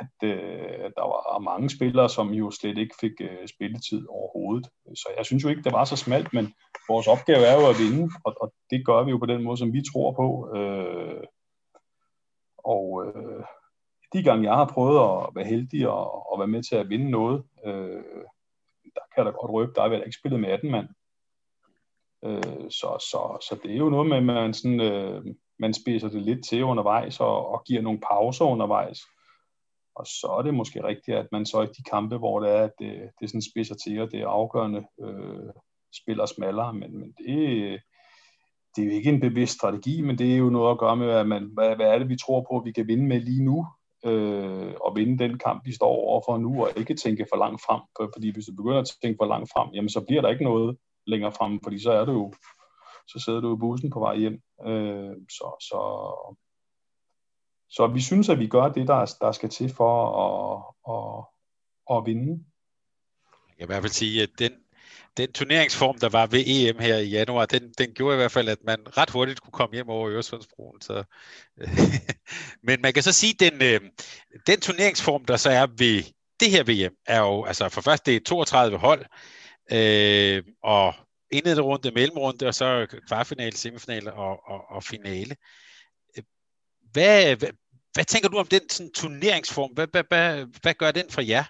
[0.00, 4.68] at øh, der var mange spillere, som jo slet ikke fik øh, spilletid overhovedet.
[4.94, 6.54] Så jeg synes jo ikke, det var så smalt, men
[6.88, 9.56] vores opgave er jo at vinde, og, og det gør vi jo på den måde,
[9.56, 10.56] som vi tror på.
[10.56, 11.24] Øh,
[12.58, 13.44] og øh,
[14.12, 17.10] de gange, jeg har prøvet at være heldig og, og være med til at vinde
[17.10, 18.02] noget, øh,
[18.94, 20.88] der kan der godt røbe, der er vel ikke spillet med 18 mand.
[22.24, 25.24] Øh, så, så, så det er jo noget med, at man, sådan, øh,
[25.58, 29.00] man spiser det lidt til undervejs og, og giver nogle pauser undervejs.
[29.96, 32.62] Og så er det måske rigtigt, at man så ikke de kampe, hvor det er,
[32.62, 35.52] at det, det sådan spidser til, og det er afgørende, øh,
[36.02, 36.74] spiller smallere.
[36.74, 37.80] Men, men det,
[38.76, 41.10] det er jo ikke en bevidst strategi, men det er jo noget at gøre med,
[41.10, 43.44] at man, hvad, hvad er det, vi tror på, at vi kan vinde med lige
[43.44, 43.66] nu,
[44.04, 47.80] øh, og vinde den kamp, vi står overfor nu, og ikke tænke for langt frem.
[48.14, 50.76] Fordi hvis du begynder at tænke for langt frem, jamen så bliver der ikke noget
[51.06, 52.32] længere frem, fordi så er du jo,
[53.06, 54.40] så sidder du i bussen på vej hjem.
[54.66, 55.80] Øh, så, så,
[57.76, 60.62] så vi synes, at vi gør det, der, der skal til for at,
[60.94, 61.24] at,
[61.96, 62.44] at vinde.
[63.48, 64.52] Jeg kan i hvert fald sige, at den,
[65.16, 68.48] den turneringsform, der var ved EM her i januar, den, den gjorde i hvert fald,
[68.48, 70.80] at man ret hurtigt kunne komme hjem over Øresundsbroen.
[70.80, 71.04] Så,
[72.66, 73.80] men man kan så sige, at den, øh,
[74.46, 76.02] den turneringsform, der så er ved
[76.40, 79.04] det her VM, er jo, altså for først det er 32 hold,
[79.72, 80.94] øh, og
[81.30, 85.36] indledende runde, mellemrunde, og så kvartfinale, semifinale og, og, og finale.
[86.92, 87.36] Hvad,
[87.94, 89.70] hvad, tænker du om den sådan, turneringsform?
[89.70, 91.44] Hvad, hvad, hvad, hvad gør den for jer?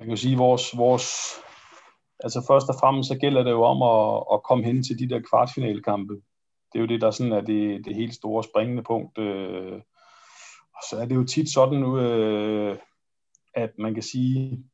[0.00, 1.06] man kan jo sige, vores, vores,
[2.24, 5.08] altså først og fremmest så gælder det jo om at, at komme hen til de
[5.08, 6.14] der kvartfinalekampe.
[6.72, 9.18] Det er jo det, der sådan er det, det helt store springende punkt.
[9.18, 9.80] Øh,
[10.76, 12.78] og så er det jo tit sådan, øh,
[13.54, 14.64] at man kan sige,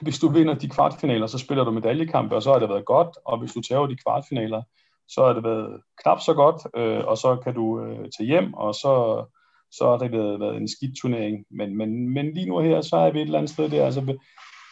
[0.00, 3.16] hvis du vinder de kvartfinaler, så spiller du medaljekampe, og så har det været godt,
[3.24, 4.62] og hvis du tager de kvartfinaler,
[5.08, 8.54] så har det været knap så godt, øh, og så kan du øh, tage hjem,
[8.54, 9.24] og så
[9.72, 11.44] så har det været, været en skidt turnering.
[11.50, 13.84] Men, men, men lige nu her, så er vi et eller andet sted der.
[13.84, 14.00] Altså,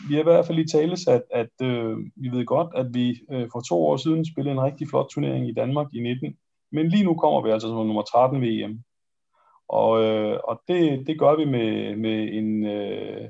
[0.09, 3.21] vi har i hvert fald i tale sat, at øh, vi ved godt, at vi
[3.31, 6.37] øh, for to år siden spillede en rigtig flot turnering i Danmark i 19.
[6.73, 8.83] Men lige nu kommer vi altså som nummer 13 ved EM.
[9.69, 13.29] Og, øh, og det, det gør vi med, med en øh,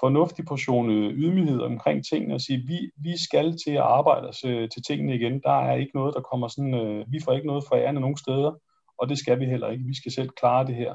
[0.00, 4.44] fornuftig portion øh, ydmyghed omkring tingene og sige, vi, vi skal til at arbejde os
[4.44, 5.40] øh, til tingene igen.
[5.40, 8.16] Der er ikke noget, der kommer sådan, øh, vi får ikke noget fra ærende nogen
[8.16, 8.52] steder,
[8.98, 9.84] og det skal vi heller ikke.
[9.84, 10.94] Vi skal selv klare det her.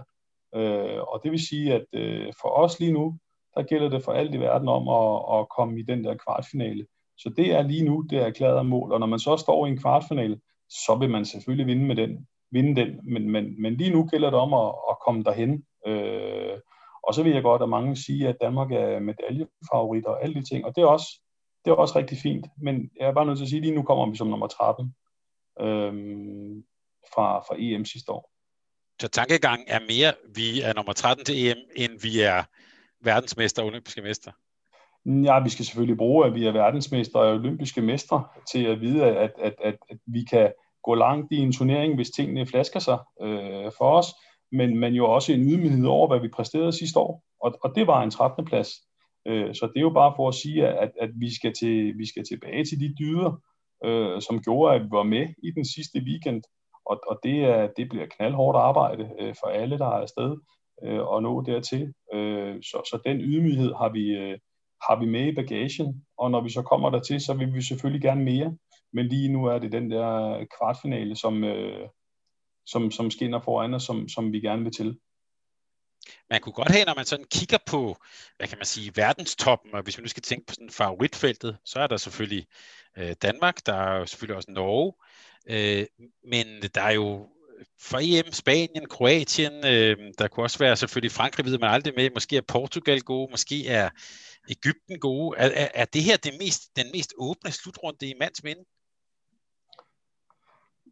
[0.56, 3.18] Øh, og det vil sige, at øh, for os lige nu,
[3.56, 6.86] der gælder det for alt i verden om at, at komme i den der kvartfinale.
[7.18, 8.92] Så det er lige nu, det er erklæret mål.
[8.92, 12.28] Og når man så står i en kvartfinale, så vil man selvfølgelig vinde med den.
[12.52, 13.00] Vinde den.
[13.14, 15.64] Men, men, men lige nu gælder det om at, at komme derhen.
[15.88, 16.58] Øh,
[17.08, 20.44] og så vil jeg godt, at mange siger, at Danmark er medaljefavorit og alle de
[20.50, 20.66] ting.
[20.66, 21.22] Og det er også,
[21.66, 22.48] det er også rigtig fint.
[22.62, 24.48] Men jeg er bare nødt til at sige, at lige nu kommer vi som nummer
[24.48, 24.96] 13
[25.62, 25.94] øh,
[27.14, 28.32] fra, fra EM sidste år.
[29.02, 32.44] Så tankegang er mere, vi er nummer 13 til EM, end vi er
[33.04, 34.32] verdensmester og olympiske mester?
[35.06, 39.06] Ja, vi skal selvfølgelig bruge, at vi er verdensmester og olympiske mestre til at vide,
[39.06, 42.98] at, at, at, at vi kan gå langt i en turnering, hvis tingene flasker sig
[43.22, 44.08] øh, for os,
[44.52, 47.24] men, men jo også en ydmyghed over, hvad vi præsterede sidste år.
[47.42, 48.46] Og, og det var en 13.
[48.46, 48.70] plads.
[49.28, 52.06] Øh, så det er jo bare for at sige, at, at vi, skal til, vi
[52.08, 53.42] skal tilbage til de dyder,
[53.86, 56.44] øh, som gjorde, at vi var med i den sidste weekend
[56.90, 60.38] og, og det, er, det bliver knaldhårdt arbejde øh, for alle, der er afsted
[60.84, 61.94] øh, og nå dertil.
[62.14, 64.38] Øh, så, så den ydmyghed har vi, øh,
[64.88, 68.02] har vi med i bagagen, og når vi så kommer dertil, så vil vi selvfølgelig
[68.02, 68.58] gerne mere.
[68.94, 71.88] Men lige nu er det den der kvartfinale, som, øh,
[72.68, 75.00] som, som skinner foran os, som, som vi gerne vil til.
[76.30, 77.98] Man kunne godt have, når man sådan kigger på,
[78.38, 81.80] hvad kan man sige, verdenstoppen, og hvis vi nu skal tænke på sådan favoritfeltet, så
[81.80, 82.48] er der selvfølgelig
[82.98, 84.94] øh, Danmark, der er selvfølgelig også Norge,
[85.50, 85.86] Øh,
[86.24, 87.30] men der er jo
[87.80, 92.10] for EM, Spanien, Kroatien, øh, der kunne også være selvfølgelig Frankrig, ved man aldrig med,
[92.14, 93.90] måske er Portugal gode, måske er
[94.50, 95.38] Ægypten gode.
[95.38, 98.62] Er, er, er det her det mest, den mest åbne slutrunde i mands minde?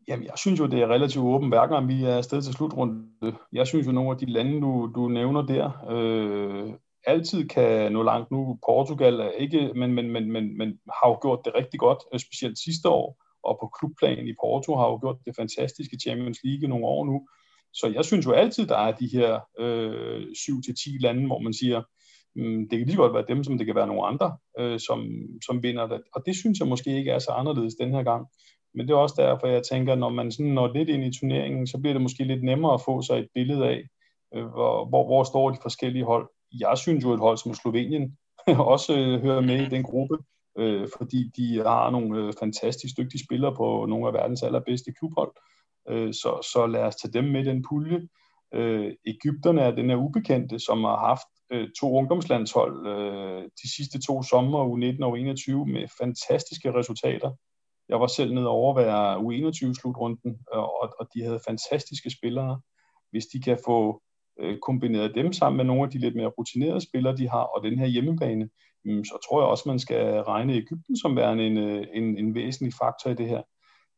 [0.07, 3.07] Jamen, jeg synes jo, det er relativt åbent, hver gang vi er afsted til slutrunde.
[3.53, 6.73] Jeg synes jo, nogle af de lande, du, du nævner der, øh,
[7.07, 8.59] altid kan nå langt nu.
[8.65, 12.19] Portugal er ikke, men, men, men, men, men har jo gjort det rigtig godt, øh,
[12.19, 16.69] specielt sidste år, og på klubplan i Porto har jo gjort det fantastiske Champions League
[16.69, 17.27] nogle år nu.
[17.73, 21.81] Så jeg synes jo altid, der er de her øh, 7-10 lande, hvor man siger,
[22.35, 25.09] mm, det kan lige godt være dem, som det kan være nogle andre, øh, som,
[25.45, 26.01] som vinder det.
[26.15, 28.27] Og det synes jeg måske ikke er så anderledes den her gang.
[28.75, 31.67] Men det er også derfor, jeg tænker, når man sådan når lidt ind i turneringen,
[31.67, 33.83] så bliver det måske lidt nemmere at få sig et billede af,
[34.35, 36.29] øh, hvor, hvor, hvor står de forskellige hold.
[36.59, 38.17] Jeg synes jo, et hold som Slovenien
[38.73, 40.17] også øh, hører med i den gruppe,
[40.57, 45.31] øh, fordi de har nogle øh, fantastisk dygtige spillere på nogle af verdens allerbedste klubhold.
[45.89, 48.07] Øh, så, så lad os tage dem med i den pulje.
[48.53, 54.01] Øh, Ægypterne er den her ubekendte, som har haft øh, to ungdomslandshold øh, de sidste
[54.01, 57.31] to sommer, U19 og U21, med fantastiske resultater.
[57.89, 62.61] Jeg var selv nede over være U21-slutrunden, øh, og, og de havde fantastiske spillere.
[63.11, 64.01] Hvis de kan få
[64.39, 67.63] øh, kombineret dem sammen med nogle af de lidt mere rutinerede spillere, de har, og
[67.63, 68.49] den her hjemmebane,
[68.85, 72.35] mm, så tror jeg også, man skal regne Ægypten som værende en, øh, en, en
[72.35, 73.41] væsentlig faktor i det her.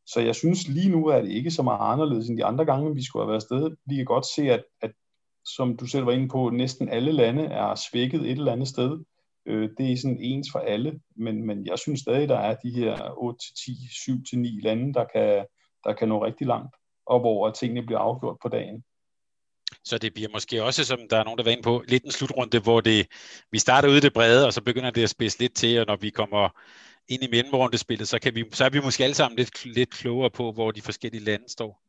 [0.06, 2.94] Så jeg synes lige nu er det ikke så meget anderledes end de andre gange,
[2.94, 3.76] vi skulle have været afsted.
[3.86, 4.92] Vi kan godt se, at, at
[5.56, 8.98] som du selv var inde på, næsten alle lande er svækket et eller andet sted.
[9.48, 12.70] Øh, det er sådan ens for alle, men, men jeg synes stadig, der er de
[12.70, 15.46] her 8-10, 7-9 lande, der kan,
[15.84, 16.76] der kan nå rigtig langt,
[17.06, 18.84] og hvor tingene bliver afgjort på dagen.
[19.84, 22.10] Så det bliver måske også, som der er nogen, der var inde på, lidt en
[22.10, 23.06] slutrunde, hvor det,
[23.52, 25.86] vi starter ude i det brede, og så begynder det at spidse lidt til, og
[25.86, 26.48] når vi kommer
[27.08, 30.30] ind i mellemrundespillet, så, kan vi, så er vi måske alle sammen lidt, lidt klogere
[30.30, 31.82] på, hvor de forskellige lande står.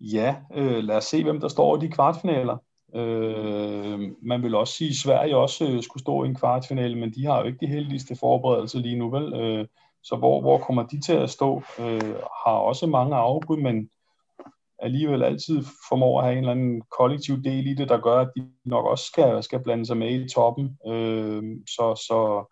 [0.00, 2.56] Ja, øh, lad os se, hvem der står i de kvartfinaler.
[2.94, 7.14] Øh, man vil også sige, at Sverige også øh, skulle stå i en kvartfinale, men
[7.14, 9.34] de har jo ikke de heldigste forberedelser lige nu, vel?
[9.34, 9.66] Øh,
[10.02, 11.62] så hvor, hvor kommer de til at stå?
[11.78, 12.14] Øh,
[12.46, 13.90] har også mange afbud, men
[14.78, 18.30] alligevel altid formår at have en eller anden kollektiv del i det, der gør, at
[18.36, 20.78] de nok også skal, skal blande sig med i toppen.
[20.86, 22.44] Øh, så, så,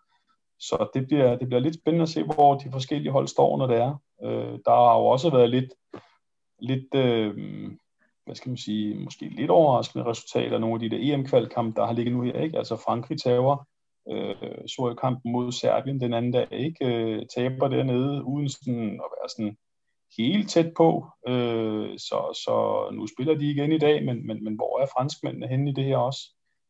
[0.58, 3.66] så det bliver, det bliver lidt spændende at se, hvor de forskellige hold står, når
[3.66, 3.94] det er.
[4.24, 5.72] Øh, der har jo også været lidt,
[6.60, 7.34] lidt øh,
[8.30, 11.92] hvad skal man sige, måske lidt overraskende resultater nogle af de der EM-kvalkampe, der har
[11.92, 12.40] ligget nu her.
[12.40, 12.58] Ikke?
[12.58, 13.66] Altså Frankrig tager
[14.10, 16.86] øh, så kampen mod Serbien den anden dag, ikke?
[16.86, 19.56] Øh, taber dernede, uden sådan at være sådan
[20.18, 21.06] helt tæt på.
[21.28, 25.48] Øh, så, så nu spiller de igen i dag, men, men, men hvor er franskmændene
[25.48, 26.20] henne i det her også?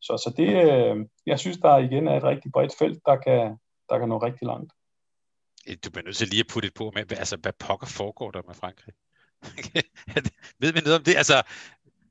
[0.00, 3.56] Så, så det, øh, jeg synes, der igen er et rigtig bredt felt, der kan,
[3.88, 4.72] der kan nå rigtig langt.
[5.84, 8.42] Du bliver nødt til lige at putte et på med, altså hvad pokker foregår der
[8.46, 8.94] med Frankrig?
[10.60, 11.16] Ved vi noget om det?
[11.16, 11.42] Altså,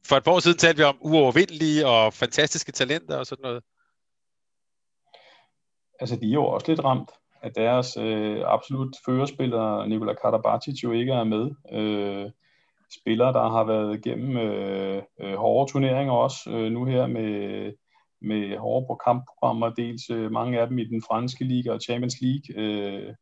[0.08, 3.64] for et par år siden talte vi om uovervindelige og fantastiske talenter og sådan noget.
[6.00, 7.10] Altså, de er jo også lidt ramt
[7.42, 11.52] at deres øh, absolut førerspiller, Nikola Karabatic, jo ikke er med.
[11.72, 12.32] Øh,
[13.02, 17.74] spillere, der har været igennem øh, øh, hårde turneringer også, øh, nu her med,
[18.22, 22.16] med hårde på kampprogrammer, dels øh, mange af dem i den franske liga og Champions
[22.22, 22.64] League.
[22.64, 23.14] Øh,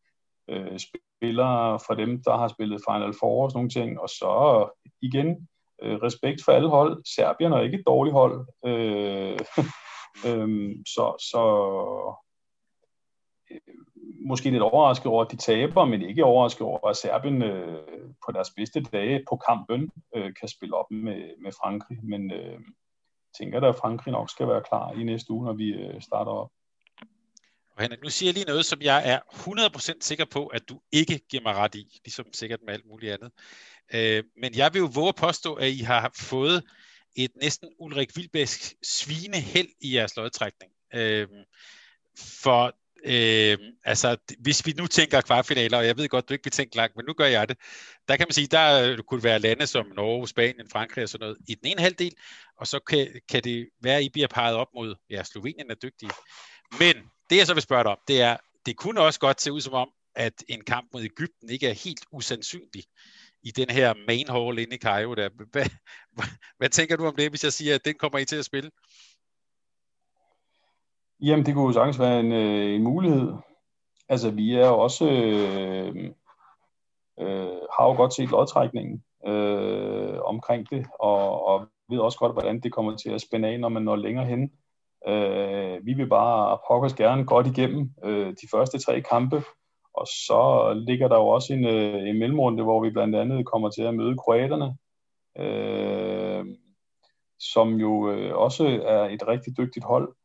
[0.50, 4.34] øh, spillere fra dem, der har spillet Final Four og sådan nogle ting, og så
[5.02, 5.48] igen
[5.82, 7.04] øh, respekt for alle hold.
[7.16, 9.40] Serbien er ikke et dårligt hold, øh,
[10.28, 11.44] øh, så, så
[13.52, 13.60] øh,
[14.28, 18.32] måske lidt overrasket over, at de taber, men ikke overrasket over, at Serbien øh, på
[18.32, 21.98] deres bedste dage på kampen øh, kan spille op med, med Frankrig.
[22.04, 22.60] Men øh,
[23.38, 26.32] tænker da, at Frankrig nok skal være klar i næste uge, når vi øh, starter
[26.32, 26.50] op.
[27.78, 30.82] Og Henrik, nu siger jeg lige noget, som jeg er 100% sikker på, at du
[30.92, 33.32] ikke giver mig ret i, ligesom sikkert med alt muligt andet.
[33.94, 36.64] Øh, men jeg vil jo våge at påstå, at I har fået
[37.16, 40.72] et næsten Ulrik Vilbæsk svineheld i jeres lodtrækning.
[40.94, 41.28] Øh,
[42.44, 42.76] for
[43.06, 46.76] Øh, altså, hvis vi nu tænker kvartfinaler, og jeg ved godt, du ikke vil tænke
[46.76, 47.58] langt, men nu gør jeg det,
[48.08, 51.26] der kan man sige, der øh, kunne være lande som Norge, Spanien, Frankrig og sådan
[51.26, 52.14] noget i den ene halvdel,
[52.58, 55.76] og så kan, kan det være, at I bliver peget op mod, ja, Slovenien er
[55.76, 56.12] dygtige.
[56.80, 56.96] Men
[57.30, 59.62] det jeg så vil spørge dig om, det er, det kunne også godt se ud
[59.62, 62.84] som om, at en kamp mod Ægypten ikke er helt usandsynlig
[63.44, 65.16] i den her main hall inde i Cairo.
[65.16, 65.30] Der.
[65.36, 65.66] Hvad, hvad,
[66.58, 68.72] hvad tænker du om det, hvis jeg siger, at den kommer I til at spille?
[71.22, 73.34] Jamen, det kunne jo sagtens være en, øh, en mulighed.
[74.10, 75.96] Altså, vi er jo også, øh,
[77.20, 82.60] øh, har jo godt set lodtrækningen øh, omkring det, og, og ved også godt, hvordan
[82.60, 84.52] det kommer til at spænde af, når man når længere hen.
[85.08, 89.44] Øh, vi vil bare pokkers gerne godt igennem øh, de første tre kampe,
[89.94, 93.70] og så ligger der jo også en, øh, en mellemrunde, hvor vi blandt andet kommer
[93.70, 94.78] til at møde kroaterne,
[95.40, 96.46] øh,
[97.40, 100.16] som jo øh, også er et rigtig dygtigt hold.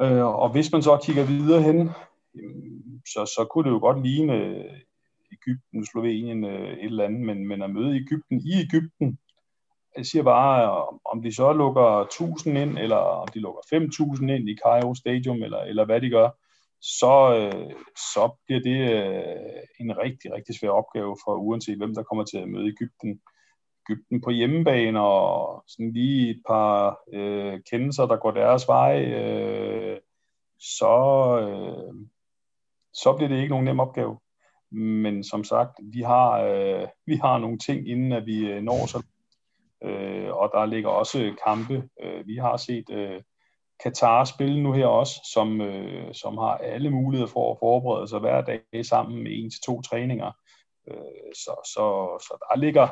[0.00, 1.90] Øh, og hvis man så kigger videre hen,
[3.06, 4.74] så, så kunne det jo godt ligne øh,
[5.32, 9.18] Ægypten, Slovenien, øh, et eller andet, men, men at møde Ægypten i Ægypten,
[9.98, 14.48] jeg siger bare, om de så lukker 1000 ind, eller om de lukker 5000 ind
[14.48, 16.28] i Cairo Stadium, eller, eller hvad de gør,
[16.80, 17.74] så, øh,
[18.14, 22.38] så bliver det øh, en rigtig, rigtig svær opgave for uanset hvem, der kommer til
[22.38, 23.20] at møde Ægypten.
[23.90, 29.98] Ægypten på hjemmebane, og sådan lige et par øh, kendelser, der går deres vej, øh,
[30.60, 30.94] så,
[31.42, 31.94] øh,
[32.92, 34.18] så bliver det ikke nogen nem opgave.
[34.70, 38.86] Men som sagt, vi har, øh, vi har nogle ting, inden at vi øh, når
[38.86, 39.02] så
[39.84, 41.88] øh, og der ligger også kampe.
[42.02, 43.22] Øh, vi har set øh,
[43.82, 48.20] Katar spille nu her også, som, øh, som har alle muligheder for at forberede sig
[48.20, 50.32] hver dag sammen med en til to træninger.
[50.90, 51.84] Øh, så, så,
[52.26, 52.88] så der ligger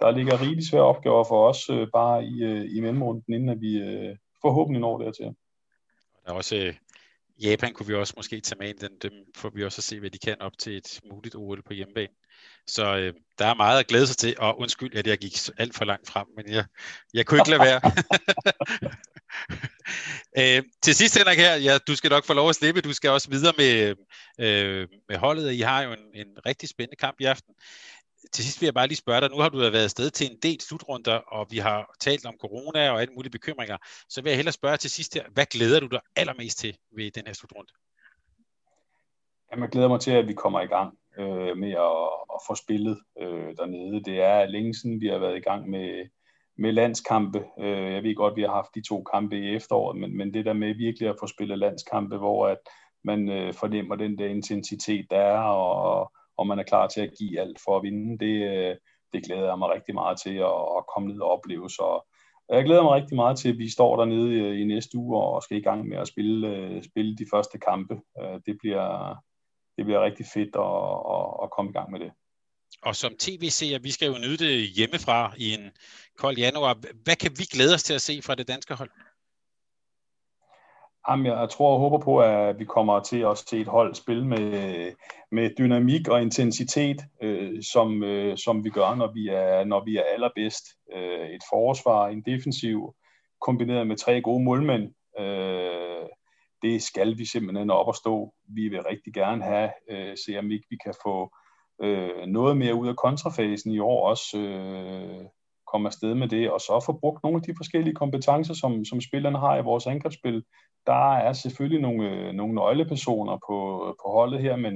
[0.00, 3.60] der ligger rigtig svære opgaver for os øh, bare i, øh, i mellemrunden, inden at
[3.60, 5.24] vi øh, forhåbentlig når dertil.
[5.24, 6.74] Der er også øh,
[7.42, 10.00] Japan kunne vi også måske tage med ind, den, dem får vi også at se,
[10.00, 12.12] hvad de kan op til et muligt OL på hjemmebane.
[12.66, 15.74] Så øh, der er meget at glæde sig til, og undskyld, at jeg gik alt
[15.74, 16.64] for langt frem, men jeg,
[17.14, 17.80] jeg kunne ikke lade være.
[20.58, 23.10] øh, til sidst, Henrik her, ja, du skal nok få lov at slippe, du skal
[23.10, 23.94] også videre med,
[24.40, 27.54] øh, med holdet, I har jo en, en rigtig spændende kamp i aften.
[28.32, 30.38] Til sidst vil jeg bare lige spørge dig, nu har du været afsted til en
[30.42, 33.76] del slutrunder, og vi har talt om corona og alle mulige bekymringer,
[34.08, 37.10] så vil jeg hellere spørge til sidst her, hvad glæder du dig allermest til ved
[37.10, 37.72] den her slutrunde?
[39.50, 42.54] Jamen, jeg glæder mig til, at vi kommer i gang øh, med at, at få
[42.54, 44.04] spillet øh, dernede.
[44.04, 46.08] Det er længe siden, vi har været i gang med,
[46.58, 47.44] med landskampe.
[47.60, 50.44] Øh, jeg ved godt, vi har haft de to kampe i efteråret, men, men det
[50.44, 52.58] der med virkelig at få spillet landskampe, hvor at
[53.04, 57.14] man øh, fornemmer den der intensitet, der er, og, og man er klar til at
[57.18, 58.76] give alt for at vinde, det, øh,
[59.12, 61.70] det glæder jeg mig rigtig meget til at, at komme ned og opleve.
[61.70, 62.12] Så
[62.48, 65.42] jeg glæder mig rigtig meget til, at vi står dernede i, i næste uge og
[65.42, 68.00] skal i gang med at spille, øh, spille de første kampe.
[68.20, 69.16] Øh, det bliver,
[69.76, 70.76] det bliver rigtig fedt at,
[71.16, 72.12] at, at komme i gang med det.
[72.82, 75.70] Og som tv-seer, vi skal jo nyde det hjemmefra i en
[76.18, 76.74] kold januar.
[77.04, 78.90] Hvad kan vi glæde os til at se fra det danske hold?
[81.08, 84.26] Jamen, jeg tror og håber på, at vi kommer til at se et hold spille
[84.26, 84.92] med,
[85.32, 89.96] med dynamik og intensitet, øh, som, øh, som vi gør, når vi er, når vi
[89.96, 90.64] er allerbedst.
[90.92, 92.94] Øh, et forsvar, en defensiv,
[93.40, 94.94] kombineret med tre gode målmænd.
[95.18, 96.06] Øh,
[96.66, 98.34] det skal vi simpelthen op og stå.
[98.48, 101.16] Vi vil rigtig gerne have, øh, se om ikke vi kan få
[101.82, 104.38] øh, noget mere ud af kontrafasen i år også.
[104.38, 105.24] Øh,
[105.72, 109.00] komme afsted med det, og så få brugt nogle af de forskellige kompetencer, som, som
[109.00, 110.44] spillerne har i vores angrebsspil.
[110.86, 113.58] Der er selvfølgelig nogle, øh, nogle nøglepersoner på,
[114.02, 114.72] på holdet her, men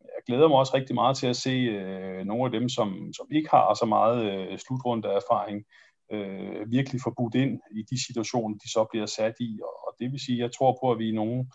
[0.00, 3.26] jeg glæder mig også rigtig meget til at se øh, nogle af dem, som, som
[3.30, 5.64] ikke har så meget øh, slutrunde erfaring,
[6.12, 9.60] øh, virkelig få budt ind i de situationer, de så bliver sat i.
[9.62, 11.46] Og det vil sige, jeg tror på, at vi i nogle,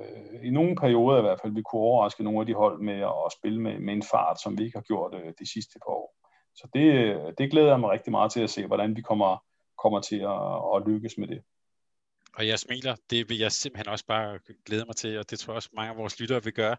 [0.00, 3.00] øh, i nogle perioder i hvert fald vi kunne overraske nogle af de hold med
[3.00, 5.92] at spille med, med en fart, som vi ikke har gjort øh, de sidste par
[5.92, 6.14] år.
[6.54, 9.44] Så det, øh, det glæder jeg mig rigtig meget til at se, hvordan vi kommer,
[9.82, 10.42] kommer til at,
[10.74, 11.42] at lykkes med det.
[12.36, 15.52] Og jeg smiler, det vil jeg simpelthen også bare glæde mig til, og det tror
[15.52, 16.76] jeg også mange af vores lyttere vil gøre.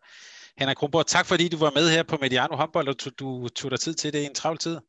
[0.58, 3.72] Henrik Kronborg, tak fordi du var med her på Mediano Håndbold, og du, du tog
[3.72, 4.80] dig tid til det i en travl tid.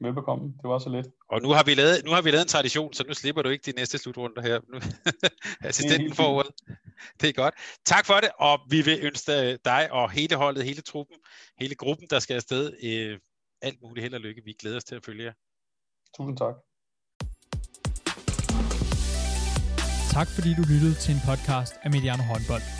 [0.00, 1.06] Velbekomme, det var så lidt.
[1.28, 3.48] Og nu har vi lavet, nu har vi lavet en tradition, så nu slipper du
[3.48, 4.60] ikke de næste slutrunder her.
[4.72, 4.78] Nu,
[5.68, 6.52] assistenten får ordet.
[7.20, 7.54] Det er godt.
[7.86, 11.16] Tak for det, og vi vil ønske dig og hele holdet, hele truppen,
[11.60, 13.18] hele gruppen, der skal afsted, øh,
[13.62, 14.42] alt muligt held og lykke.
[14.44, 15.32] Vi glæder os til at følge jer.
[16.16, 16.54] Tusind tak.
[20.12, 22.79] Tak fordi du lyttede til en podcast af Mediano Håndbold.